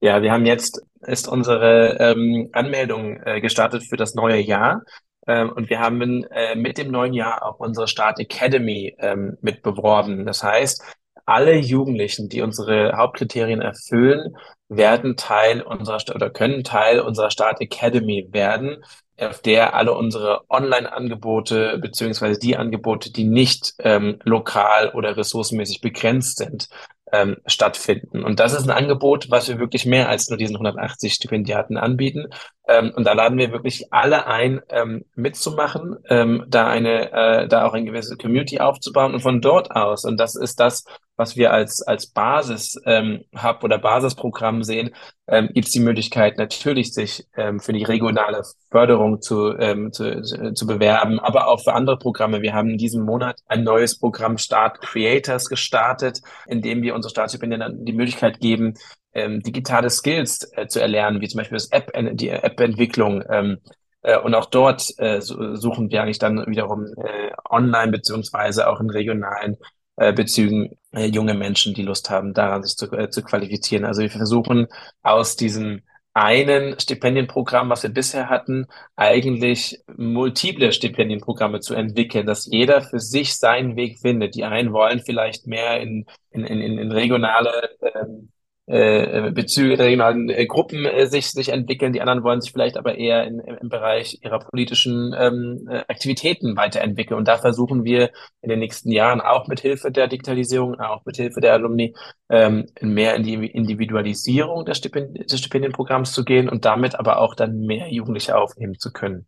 Ja, 0.00 0.22
wir 0.22 0.32
haben 0.32 0.46
jetzt 0.46 0.82
ist 1.02 1.28
unsere 1.28 1.96
ähm, 1.98 2.48
Anmeldung 2.52 3.20
äh, 3.22 3.40
gestartet 3.40 3.84
für 3.84 3.96
das 3.96 4.14
neue 4.14 4.38
Jahr. 4.40 4.82
Ähm, 5.26 5.50
und 5.52 5.70
wir 5.70 5.80
haben 5.80 6.24
äh, 6.24 6.54
mit 6.56 6.78
dem 6.78 6.90
neuen 6.90 7.12
Jahr 7.12 7.44
auch 7.44 7.58
unsere 7.58 7.88
Start 7.88 8.18
Academy 8.18 8.96
ähm, 8.98 9.36
mit 9.42 9.62
beworben. 9.62 10.24
Das 10.26 10.42
heißt, 10.42 10.82
alle 11.26 11.54
Jugendlichen, 11.56 12.28
die 12.28 12.40
unsere 12.42 12.96
Hauptkriterien 12.96 13.60
erfüllen, 13.60 14.36
werden 14.68 15.16
Teil 15.16 15.62
unserer 15.62 15.98
oder 16.14 16.30
können 16.30 16.64
Teil 16.64 17.00
unserer 17.00 17.30
Start 17.30 17.60
Academy 17.60 18.28
werden, 18.30 18.82
auf 19.18 19.40
der 19.42 19.74
alle 19.74 19.92
unsere 19.92 20.42
Online-Angebote 20.48 21.78
beziehungsweise 21.78 22.38
die 22.38 22.56
Angebote, 22.56 23.12
die 23.12 23.24
nicht 23.24 23.74
ähm, 23.80 24.18
lokal 24.24 24.90
oder 24.90 25.16
ressourcenmäßig 25.16 25.80
begrenzt 25.82 26.38
sind, 26.38 26.68
ähm, 27.12 27.36
stattfinden. 27.46 28.24
Und 28.24 28.40
das 28.40 28.52
ist 28.52 28.64
ein 28.64 28.76
Angebot, 28.76 29.30
was 29.30 29.48
wir 29.48 29.58
wirklich 29.58 29.86
mehr 29.86 30.08
als 30.08 30.28
nur 30.28 30.38
diesen 30.38 30.56
180 30.56 31.14
Stipendiaten 31.14 31.76
anbieten. 31.76 32.28
Ähm, 32.68 32.92
und 32.94 33.04
da 33.04 33.12
laden 33.12 33.38
wir 33.38 33.52
wirklich 33.52 33.92
alle 33.92 34.26
ein, 34.26 34.60
ähm, 34.68 35.04
mitzumachen, 35.14 35.96
ähm, 36.08 36.44
da 36.48 36.68
eine, 36.68 37.12
äh, 37.12 37.48
da 37.48 37.66
auch 37.66 37.74
eine 37.74 37.84
gewisse 37.84 38.16
Community 38.16 38.60
aufzubauen 38.60 39.14
und 39.14 39.20
von 39.20 39.40
dort 39.40 39.70
aus. 39.70 40.04
Und 40.04 40.18
das 40.18 40.36
ist 40.36 40.60
das, 40.60 40.84
was 41.20 41.36
wir 41.36 41.52
als, 41.52 41.82
als 41.82 42.06
Basis 42.06 42.80
ähm, 42.86 43.24
oder 43.62 43.76
Basisprogramm 43.76 44.64
sehen, 44.64 44.90
ähm, 45.28 45.50
gibt 45.52 45.66
es 45.66 45.72
die 45.72 45.80
Möglichkeit 45.80 46.38
natürlich, 46.38 46.94
sich 46.94 47.26
ähm, 47.36 47.60
für 47.60 47.74
die 47.74 47.84
regionale 47.84 48.42
Förderung 48.70 49.20
zu, 49.20 49.54
ähm, 49.58 49.92
zu, 49.92 50.22
zu 50.54 50.66
bewerben, 50.66 51.20
aber 51.20 51.48
auch 51.48 51.62
für 51.62 51.74
andere 51.74 51.98
Programme. 51.98 52.40
Wir 52.40 52.54
haben 52.54 52.70
in 52.70 52.78
diesem 52.78 53.04
Monat 53.04 53.38
ein 53.46 53.64
neues 53.64 53.98
Programm 53.98 54.38
Start 54.38 54.80
Creators 54.80 55.50
gestartet, 55.50 56.22
in 56.46 56.62
dem 56.62 56.80
wir 56.82 56.94
unsere 56.94 57.10
Staatsstipendien 57.10 57.84
die 57.84 57.92
Möglichkeit 57.92 58.40
geben, 58.40 58.74
ähm, 59.12 59.42
digitale 59.42 59.90
Skills 59.90 60.50
äh, 60.56 60.68
zu 60.68 60.80
erlernen, 60.80 61.20
wie 61.20 61.28
zum 61.28 61.38
Beispiel 61.38 61.56
das 61.56 61.70
App, 61.70 61.92
die 62.14 62.30
App-Entwicklung. 62.30 63.22
Ähm, 63.28 63.58
äh, 64.02 64.18
und 64.18 64.34
auch 64.34 64.46
dort 64.46 64.88
äh, 64.96 65.20
suchen 65.20 65.90
wir 65.90 66.02
eigentlich 66.02 66.18
dann 66.18 66.46
wiederum 66.46 66.86
äh, 66.96 67.32
online 67.50 67.92
beziehungsweise 67.92 68.70
auch 68.70 68.80
in 68.80 68.88
regionalen 68.88 69.58
äh, 69.96 70.14
Bezügen 70.14 70.78
äh, 70.92 71.06
junge 71.06 71.34
Menschen, 71.34 71.74
die 71.74 71.82
Lust 71.82 72.10
haben, 72.10 72.34
daran 72.34 72.62
sich 72.62 72.76
zu, 72.76 72.90
äh, 72.92 73.10
zu 73.10 73.22
qualifizieren. 73.22 73.84
Also 73.84 74.02
wir 74.02 74.10
versuchen 74.10 74.66
aus 75.02 75.36
diesem 75.36 75.82
einen 76.12 76.78
Stipendienprogramm, 76.78 77.70
was 77.70 77.82
wir 77.84 77.90
bisher 77.90 78.28
hatten, 78.28 78.66
eigentlich 78.96 79.80
multiple 79.96 80.72
Stipendienprogramme 80.72 81.60
zu 81.60 81.74
entwickeln, 81.74 82.26
dass 82.26 82.46
jeder 82.46 82.82
für 82.82 82.98
sich 82.98 83.36
seinen 83.36 83.76
Weg 83.76 84.00
findet. 84.00 84.34
Die 84.34 84.44
einen 84.44 84.72
wollen 84.72 85.00
vielleicht 85.00 85.46
mehr 85.46 85.80
in, 85.80 86.06
in, 86.30 86.44
in, 86.44 86.78
in 86.78 86.92
regionale 86.92 87.70
ähm, 87.94 88.30
äh, 88.70 89.32
Bezüge 89.32 89.78
regionalen 89.78 90.28
äh, 90.28 90.46
Gruppen 90.46 90.84
äh, 90.84 91.06
sich, 91.06 91.30
sich 91.30 91.48
entwickeln. 91.48 91.92
Die 91.92 92.00
anderen 92.00 92.22
wollen 92.22 92.40
sich 92.40 92.52
vielleicht 92.52 92.76
aber 92.76 92.96
eher 92.96 93.26
in, 93.26 93.40
im 93.40 93.68
Bereich 93.68 94.20
ihrer 94.22 94.38
politischen 94.38 95.12
ähm, 95.18 95.68
äh, 95.68 95.78
Aktivitäten 95.88 96.56
weiterentwickeln. 96.56 97.18
Und 97.18 97.26
da 97.26 97.38
versuchen 97.38 97.84
wir 97.84 98.10
in 98.42 98.48
den 98.48 98.60
nächsten 98.60 98.92
Jahren 98.92 99.20
auch 99.20 99.48
mit 99.48 99.58
Hilfe 99.58 99.90
der 99.90 100.06
Digitalisierung, 100.06 100.78
auch 100.78 101.04
mit 101.04 101.16
Hilfe 101.16 101.40
der 101.40 101.54
Alumni, 101.54 101.94
ähm, 102.28 102.66
mehr 102.80 103.16
in 103.16 103.24
die 103.24 103.34
Individualisierung 103.34 104.64
des, 104.64 104.78
Stipendien, 104.78 105.26
des 105.26 105.40
Stipendienprogramms 105.40 106.12
zu 106.12 106.24
gehen 106.24 106.48
und 106.48 106.64
damit 106.64 106.94
aber 106.94 107.20
auch 107.20 107.34
dann 107.34 107.60
mehr 107.60 107.92
Jugendliche 107.92 108.36
aufnehmen 108.36 108.78
zu 108.78 108.92
können. 108.92 109.26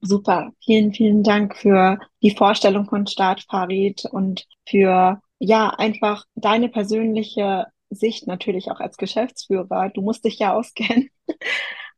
Super. 0.00 0.52
Vielen, 0.64 0.94
vielen 0.94 1.22
Dank 1.22 1.56
für 1.56 1.98
die 2.22 2.30
Vorstellung 2.30 2.86
von 2.86 3.06
Start 3.06 3.44
Farid 3.50 4.04
und 4.10 4.46
für 4.66 5.20
ja, 5.40 5.70
einfach 5.70 6.24
deine 6.34 6.68
persönliche 6.68 7.66
Sicht 7.90 8.26
natürlich 8.26 8.70
auch 8.70 8.80
als 8.80 8.96
Geschäftsführer, 8.96 9.90
du 9.90 10.02
musst 10.02 10.24
dich 10.24 10.38
ja 10.38 10.54
auskennen, 10.56 11.10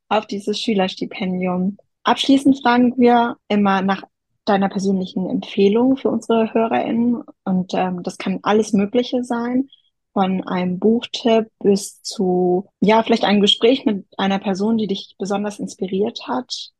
auf 0.09 0.27
dieses 0.27 0.61
Schülerstipendium. 0.61 1.79
Abschließend 2.03 2.61
fragen 2.63 2.95
wir 2.97 3.37
immer 3.49 3.83
nach 3.83 4.05
deiner 4.45 4.69
persönlichen 4.69 5.29
Empfehlung 5.29 5.97
für 5.97 6.09
unsere 6.09 6.53
HörerInnen. 6.53 7.23
Und 7.45 7.75
ähm, 7.75 8.03
das 8.03 8.19
kann 8.19 8.41
alles 8.43 8.73
Mögliche 8.73 9.23
sein, 9.23 9.69
von 10.13 10.47
einem 10.47 10.79
Buchtipp 10.79 11.49
bis 11.63 12.03
zu, 12.03 12.69
ja, 12.81 13.03
vielleicht 13.03 13.25
ein 13.25 13.41
Gespräch 13.41 13.85
mit 13.85 14.07
einer 14.17 14.39
Person, 14.39 14.77
die 14.77 14.89
dich 14.89 15.15
besonders 15.19 15.61
inspiriert 15.61 16.27
hat. 16.27 16.71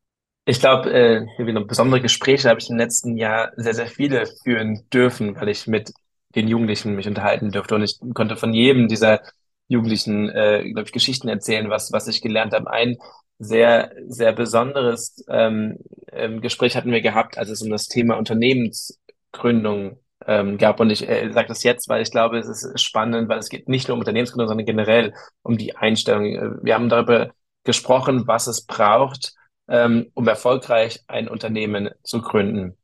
Ich 0.45 0.59
glaube, 0.59 0.91
äh, 0.91 1.63
besondere 1.63 2.01
Gespräche 2.01 2.49
habe 2.49 2.59
ich 2.59 2.69
im 2.69 2.77
letzten 2.77 3.15
Jahr 3.15 3.51
sehr, 3.55 3.73
sehr 3.73 3.87
viele 3.87 4.25
führen 4.43 4.85
dürfen, 4.91 5.35
weil 5.35 5.49
ich 5.49 5.67
mit 5.67 5.93
den 6.35 6.47
Jugendlichen 6.47 6.95
mich 6.95 7.07
unterhalten 7.07 7.51
dürfte. 7.51 7.75
Und 7.75 7.83
ich 7.83 7.99
konnte 8.13 8.35
von 8.35 8.53
jedem 8.53 8.87
dieser 8.87 9.21
Jugendlichen, 9.67 10.29
äh, 10.29 10.63
glaube 10.71 10.87
ich, 10.87 10.91
Geschichten 10.91 11.29
erzählen, 11.29 11.69
was, 11.69 11.91
was 11.91 12.07
ich 12.07 12.21
gelernt 12.21 12.53
habe. 12.53 12.69
Ein 12.69 12.97
sehr, 13.39 13.91
sehr 14.07 14.33
besonderes 14.33 15.23
ähm, 15.29 15.77
ähm, 16.11 16.41
Gespräch 16.41 16.75
hatten 16.75 16.91
wir 16.91 17.01
gehabt, 17.01 17.37
als 17.37 17.49
es 17.49 17.61
um 17.61 17.69
das 17.69 17.87
Thema 17.87 18.17
Unternehmensgründung 18.17 19.97
ähm, 20.27 20.57
gab. 20.57 20.79
Und 20.79 20.89
ich 20.89 21.07
äh, 21.07 21.31
sage 21.31 21.47
das 21.47 21.63
jetzt, 21.63 21.89
weil 21.89 22.01
ich 22.01 22.11
glaube, 22.11 22.37
es 22.37 22.47
ist 22.47 22.81
spannend, 22.81 23.29
weil 23.29 23.39
es 23.39 23.49
geht 23.49 23.69
nicht 23.69 23.87
nur 23.87 23.95
um 23.95 24.01
Unternehmensgründung, 24.01 24.47
sondern 24.47 24.65
generell 24.65 25.13
um 25.41 25.57
die 25.57 25.75
Einstellung. 25.75 26.59
Wir 26.63 26.75
haben 26.75 26.89
darüber 26.89 27.31
gesprochen, 27.63 28.27
was 28.27 28.47
es 28.47 28.65
braucht, 28.65 29.33
ähm, 29.67 30.11
um 30.13 30.27
erfolgreich 30.27 30.99
ein 31.07 31.27
Unternehmen 31.27 31.89
zu 32.03 32.21
gründen. 32.21 32.77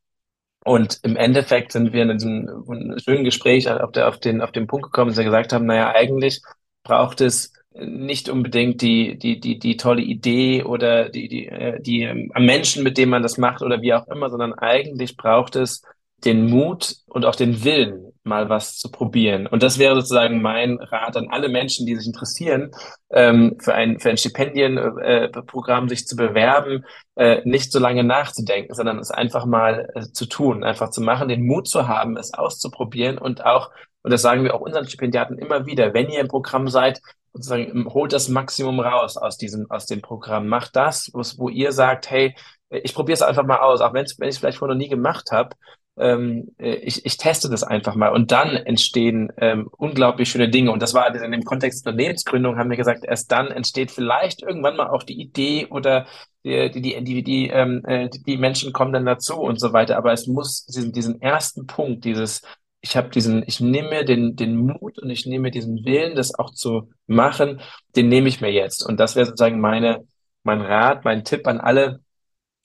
Und 0.63 1.00
im 1.04 1.15
Endeffekt 1.15 1.72
sind 1.72 1.93
wir 1.93 2.04
in 2.04 2.17
diesem 2.17 2.65
schönen 2.98 3.24
Gespräch 3.24 3.70
auf, 3.70 3.91
der, 3.91 4.08
auf, 4.08 4.20
den, 4.20 4.41
auf 4.41 4.52
den 4.52 4.67
Punkt 4.67 4.86
gekommen, 4.86 5.10
dass 5.10 5.17
wir 5.17 5.24
gesagt 5.24 5.54
haben, 5.54 5.65
naja, 5.65 5.91
eigentlich 5.93 6.41
braucht 6.84 7.22
es 7.22 7.54
nicht 7.80 8.28
unbedingt 8.30 8.82
die, 8.82 9.17
die, 9.17 9.39
die, 9.39 9.60
die 9.60 9.78
tolle 9.78 10.02
Idee 10.02 10.63
oder 10.63 11.10
die, 11.10 11.28
die, 11.28 11.48
äh, 11.48 11.80
die 11.82 12.04
ähm, 12.04 12.32
Menschen, 12.39 12.84
mit 12.84 12.98
dem 12.98 13.10
man 13.10 13.22
das 13.22 13.38
macht 13.38 13.62
oder 13.62 13.82
wie 13.82 13.93
auch 13.93 14.08
immer, 14.08 14.30
sondern 14.30 14.54
eigentlich 14.54 15.15
braucht 15.15 15.56
es 15.56 15.84
den 16.25 16.49
Mut 16.49 16.95
und 17.08 17.25
auch 17.25 17.36
den 17.36 17.63
Willen, 17.63 18.12
mal 18.23 18.49
was 18.49 18.77
zu 18.77 18.91
probieren. 18.91 19.47
Und 19.47 19.63
das 19.63 19.80
wäre 19.80 19.95
sozusagen 19.95 20.41
mein 20.41 20.77
Rat 20.80 21.15
an 21.15 21.30
alle 21.30 21.49
Menschen, 21.49 21.86
die 21.86 21.95
sich 21.95 22.08
interessieren, 22.08 22.71
ähm, 23.10 23.56
für 23.60 23.73
ein, 23.73 23.99
für 23.99 24.10
ein 24.10 24.17
Stipendienprogramm 24.17 25.86
äh, 25.86 25.89
sich 25.89 26.08
zu 26.08 26.15
bewerben, 26.15 26.86
äh, 27.15 27.41
nicht 27.45 27.71
so 27.71 27.80
lange 27.80 28.03
nachzudenken, 28.03 28.73
sondern 28.73 28.99
es 28.99 29.12
einfach 29.12 29.45
mal 29.45 29.89
äh, 29.95 30.01
zu 30.12 30.25
tun, 30.25 30.63
einfach 30.63 30.89
zu 30.89 31.01
machen, 31.01 31.30
den 31.30 31.45
Mut 31.45 31.67
zu 31.67 31.88
haben, 31.88 32.17
es 32.17 32.34
auszuprobieren 32.34 33.17
und 33.17 33.45
auch, 33.45 33.71
und 34.03 34.12
das 34.12 34.21
sagen 34.21 34.43
wir 34.43 34.53
auch 34.53 34.62
unseren 34.62 34.86
Stipendiaten 34.88 35.38
immer 35.38 35.65
wieder, 35.65 35.93
wenn 35.93 36.10
ihr 36.10 36.19
im 36.19 36.27
Programm 36.27 36.67
seid, 36.67 36.99
sozusagen 37.34 37.86
holt 37.93 38.13
das 38.13 38.30
Maximum 38.30 38.80
raus 38.80 39.17
aus 39.17 39.38
diesem, 39.38 39.69
aus 39.69 39.86
dem 39.86 40.01
Programm. 40.01 40.47
Macht 40.47 40.75
das, 40.75 41.12
wo 41.13 41.49
ihr 41.49 41.71
sagt, 41.71 42.10
hey, 42.10 42.36
ich 42.69 42.93
probiere 42.93 43.13
es 43.13 43.21
einfach 43.21 43.45
mal 43.45 43.60
aus, 43.60 43.82
auch 43.82 43.93
wenn 43.93 44.06
ich 44.06 44.17
es 44.19 44.38
vielleicht 44.38 44.58
vorher 44.58 44.75
noch 44.75 44.82
nie 44.82 44.89
gemacht 44.89 45.32
habe, 45.32 45.56
ähm, 46.00 46.52
äh, 46.58 46.76
ich, 46.76 47.06
ich 47.06 47.18
teste 47.18 47.50
das 47.50 47.64
einfach 47.64 47.96
mal 47.96 48.10
und 48.10 48.32
dann 48.32 48.56
entstehen 48.56 49.32
ähm, 49.38 49.70
unglaublich 49.78 50.30
schöne 50.30 50.50
Dinge. 50.50 50.72
Und 50.72 50.82
das 50.82 50.94
war 50.94 51.14
in 51.14 51.32
dem 51.32 51.44
Kontext 51.44 51.86
der 51.86 51.94
Unternehmensgründung, 51.94 52.58
haben 52.58 52.70
wir 52.70 52.78
gesagt, 52.78 53.06
erst 53.06 53.32
dann 53.32 53.48
entsteht 53.48 53.92
vielleicht 53.92 54.42
irgendwann 54.44 54.78
mal 54.78 54.90
auch 54.90 55.04
die 55.04 55.20
Idee 55.20 55.68
oder 55.70 56.06
die, 56.44 56.72
die, 56.72 56.82
die, 56.82 57.04
die, 57.04 57.24
die, 57.24 57.48
ähm, 57.50 57.84
äh, 57.86 58.10
die 58.10 58.38
Menschen 58.38 58.74
kommen 58.74 58.94
dann 58.94 59.06
dazu 59.06 59.36
und 59.36 59.60
so 59.60 59.74
weiter. 59.74 59.98
Aber 59.98 60.14
es 60.14 60.28
muss 60.28 60.66
diesen, 60.66 60.92
diesen 60.94 61.22
ersten 61.22 61.68
Punkt, 61.68 62.06
dieses, 62.06 62.42
ich 62.82 62.96
habe 62.96 63.10
diesen, 63.10 63.44
ich 63.48 63.60
nehme 63.60 63.90
mir 63.90 64.06
den, 64.06 64.36
den 64.36 64.56
Mut 64.56 65.00
und 65.00 65.10
ich 65.10 65.26
nehme 65.26 65.44
mir 65.44 65.52
diesen 65.52 65.84
Willen, 65.86 66.16
das 66.16 66.38
auch 66.38 66.52
zu 66.52 66.90
machen, 67.08 67.62
den 67.96 68.10
nehme 68.10 68.30
ich 68.30 68.42
mir 68.42 68.52
jetzt. 68.52 68.86
Und 68.86 69.00
das 69.00 69.16
wäre 69.16 69.26
sozusagen 69.26 69.60
meine, 69.60 70.06
mein 70.44 70.62
Rat, 70.62 71.04
mein 71.04 71.24
Tipp 71.24 71.48
an 71.48 71.60
alle, 71.60 72.02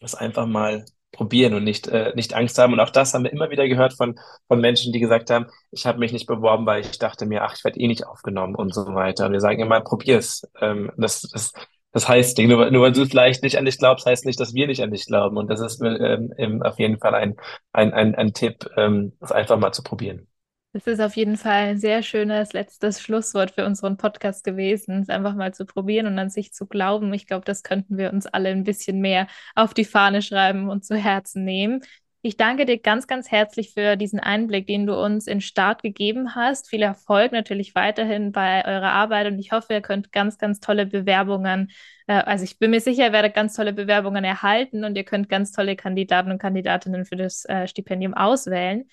das 0.01 0.14
einfach 0.14 0.47
mal 0.47 0.85
probieren 1.12 1.55
und 1.55 1.64
nicht, 1.64 1.88
äh, 1.88 2.12
nicht 2.14 2.35
Angst 2.35 2.59
haben. 2.59 2.72
Und 2.72 2.81
auch 2.81 2.90
das 2.90 3.14
haben 3.14 3.25
wir 3.25 3.33
immer 3.33 3.51
wieder 3.51 3.68
gehört 3.68 3.94
von, 3.94 4.18
von 4.48 4.61
Menschen, 4.61 4.92
die 4.92 5.01
gesagt 5.01 5.31
haben, 5.31 5.46
ich 5.70 5.87
habe 5.87 5.98
mich 5.98 6.12
nicht 6.12 6.27
beworben, 6.27 6.66
weil 6.66 6.81
ich 6.81 6.98
dachte 6.98 7.27
mir, 7.27 7.42
ach, 7.44 7.55
ich 7.57 7.64
werde 7.64 7.79
eh 7.79 7.87
nicht 7.87 8.07
aufgenommen 8.07 8.55
und 8.55 8.75
so 8.75 8.94
weiter. 8.94 9.27
Und 9.27 9.33
wir 9.33 9.40
sagen 9.40 9.61
immer, 9.61 9.81
probier's. 9.81 10.42
Ähm, 10.61 10.90
das, 10.96 11.22
das, 11.22 11.53
das 11.92 12.09
heißt, 12.09 12.38
nur, 12.38 12.70
nur 12.70 12.83
weil 12.83 12.92
du 12.92 13.05
vielleicht 13.07 13.42
nicht 13.42 13.59
an 13.59 13.66
dich 13.66 13.79
glaubst, 13.79 14.07
heißt 14.07 14.25
nicht, 14.25 14.40
dass 14.40 14.55
wir 14.55 14.66
nicht 14.66 14.83
an 14.83 14.90
dich 14.90 15.07
glauben. 15.07 15.37
Und 15.37 15.48
das 15.48 15.61
ist 15.61 15.83
ähm, 15.83 16.62
auf 16.62 16.79
jeden 16.79 16.98
Fall 16.98 17.14
ein, 17.14 17.37
ein, 17.72 17.92
ein, 17.92 18.14
ein 18.14 18.33
Tipp, 18.33 18.68
ähm, 18.77 19.12
das 19.20 19.33
einfach 19.33 19.59
mal 19.59 19.72
zu 19.72 19.83
probieren. 19.83 20.27
Das 20.74 20.87
ist 20.87 21.00
auf 21.00 21.16
jeden 21.16 21.37
Fall 21.37 21.68
ein 21.68 21.78
sehr 21.78 22.02
schönes 22.02 22.54
letztes 22.54 23.02
Schlusswort 23.02 23.50
für 23.50 23.66
unseren 23.66 23.98
Podcast 23.98 24.42
gewesen, 24.42 25.02
es 25.02 25.11
einfach 25.11 25.35
mal 25.35 25.52
zu 25.52 25.66
probieren 25.66 26.06
und 26.06 26.18
an 26.18 26.30
sich 26.30 26.54
zu 26.54 26.66
glauben. 26.66 27.12
Ich 27.12 27.26
glaube, 27.26 27.44
das 27.44 27.62
könnten 27.62 27.98
wir 27.98 28.11
uns 28.11 28.26
alle 28.26 28.48
ein 28.48 28.64
bisschen 28.64 29.00
mehr 29.00 29.26
auf 29.54 29.74
die 29.74 29.85
Fahne 29.85 30.22
schreiben 30.22 30.70
und 30.70 30.82
zu 30.82 30.96
Herzen 30.96 31.44
nehmen. 31.44 31.82
Ich 32.22 32.38
danke 32.38 32.64
dir 32.64 32.78
ganz, 32.78 33.06
ganz 33.06 33.30
herzlich 33.30 33.74
für 33.74 33.96
diesen 33.96 34.20
Einblick, 34.20 34.66
den 34.66 34.87
du 34.87 34.94
uns 34.98 35.26
in 35.26 35.42
Start 35.42 35.82
gegeben 35.82 36.35
hast. 36.37 36.70
Viel 36.70 36.82
Erfolg 36.82 37.32
natürlich 37.32 37.74
weiterhin 37.74 38.32
bei 38.32 38.64
eurer 38.64 38.92
Arbeit 38.92 39.26
und 39.26 39.38
ich 39.38 39.52
hoffe, 39.52 39.74
ihr 39.74 39.82
könnt 39.82 40.11
ganz, 40.11 40.38
ganz 40.38 40.61
tolle 40.61 40.87
Bewerbungen, 40.87 41.70
äh, 42.06 42.14
also 42.14 42.44
ich 42.44 42.58
bin 42.58 42.70
mir 42.70 42.80
sicher, 42.80 43.06
ihr 43.06 43.12
werdet 43.12 43.35
ganz 43.35 43.54
tolle 43.54 43.74
Bewerbungen 43.74 44.24
erhalten 44.24 44.85
und 44.85 44.96
ihr 44.96 45.04
könnt 45.04 45.28
ganz 45.28 45.52
tolle 45.52 45.76
Kandidaten 45.76 46.30
und 46.30 46.38
Kandidatinnen 46.38 47.04
für 47.04 47.16
das 47.16 47.44
äh, 47.44 47.66
Stipendium 47.68 48.14
auswählen. 48.14 48.88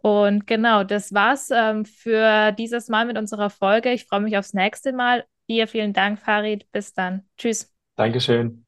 Und 0.00 0.46
genau, 0.46 0.84
das 0.84 1.12
war's 1.12 1.50
ähm, 1.50 1.84
für 1.84 2.52
dieses 2.52 2.88
Mal 2.88 3.06
mit 3.06 3.18
unserer 3.18 3.50
Folge. 3.50 3.92
Ich 3.92 4.04
freue 4.04 4.20
mich 4.20 4.36
aufs 4.38 4.54
nächste 4.54 4.92
Mal. 4.92 5.24
Dir 5.48 5.66
vielen 5.66 5.92
Dank, 5.92 6.18
Farid. 6.20 6.70
Bis 6.72 6.92
dann. 6.94 7.24
Tschüss. 7.36 7.72
Dankeschön. 7.96 8.64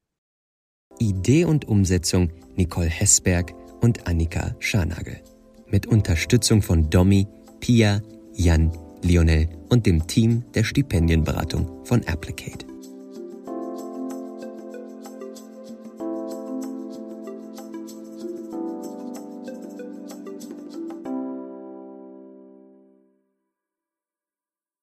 Idee 0.99 1.45
und 1.45 1.67
Umsetzung 1.67 2.31
Nicole 2.55 2.89
Hessberg 2.89 3.53
und 3.81 4.07
Annika 4.07 4.55
Scharnagel. 4.59 5.21
Mit 5.67 5.87
Unterstützung 5.87 6.61
von 6.61 6.89
Domi, 6.89 7.27
Pia, 7.61 8.01
Jan, 8.33 8.71
Lionel 9.01 9.47
und 9.69 9.85
dem 9.85 10.05
Team 10.05 10.43
der 10.53 10.63
Stipendienberatung 10.63 11.85
von 11.85 12.05
Applicate. 12.07 12.70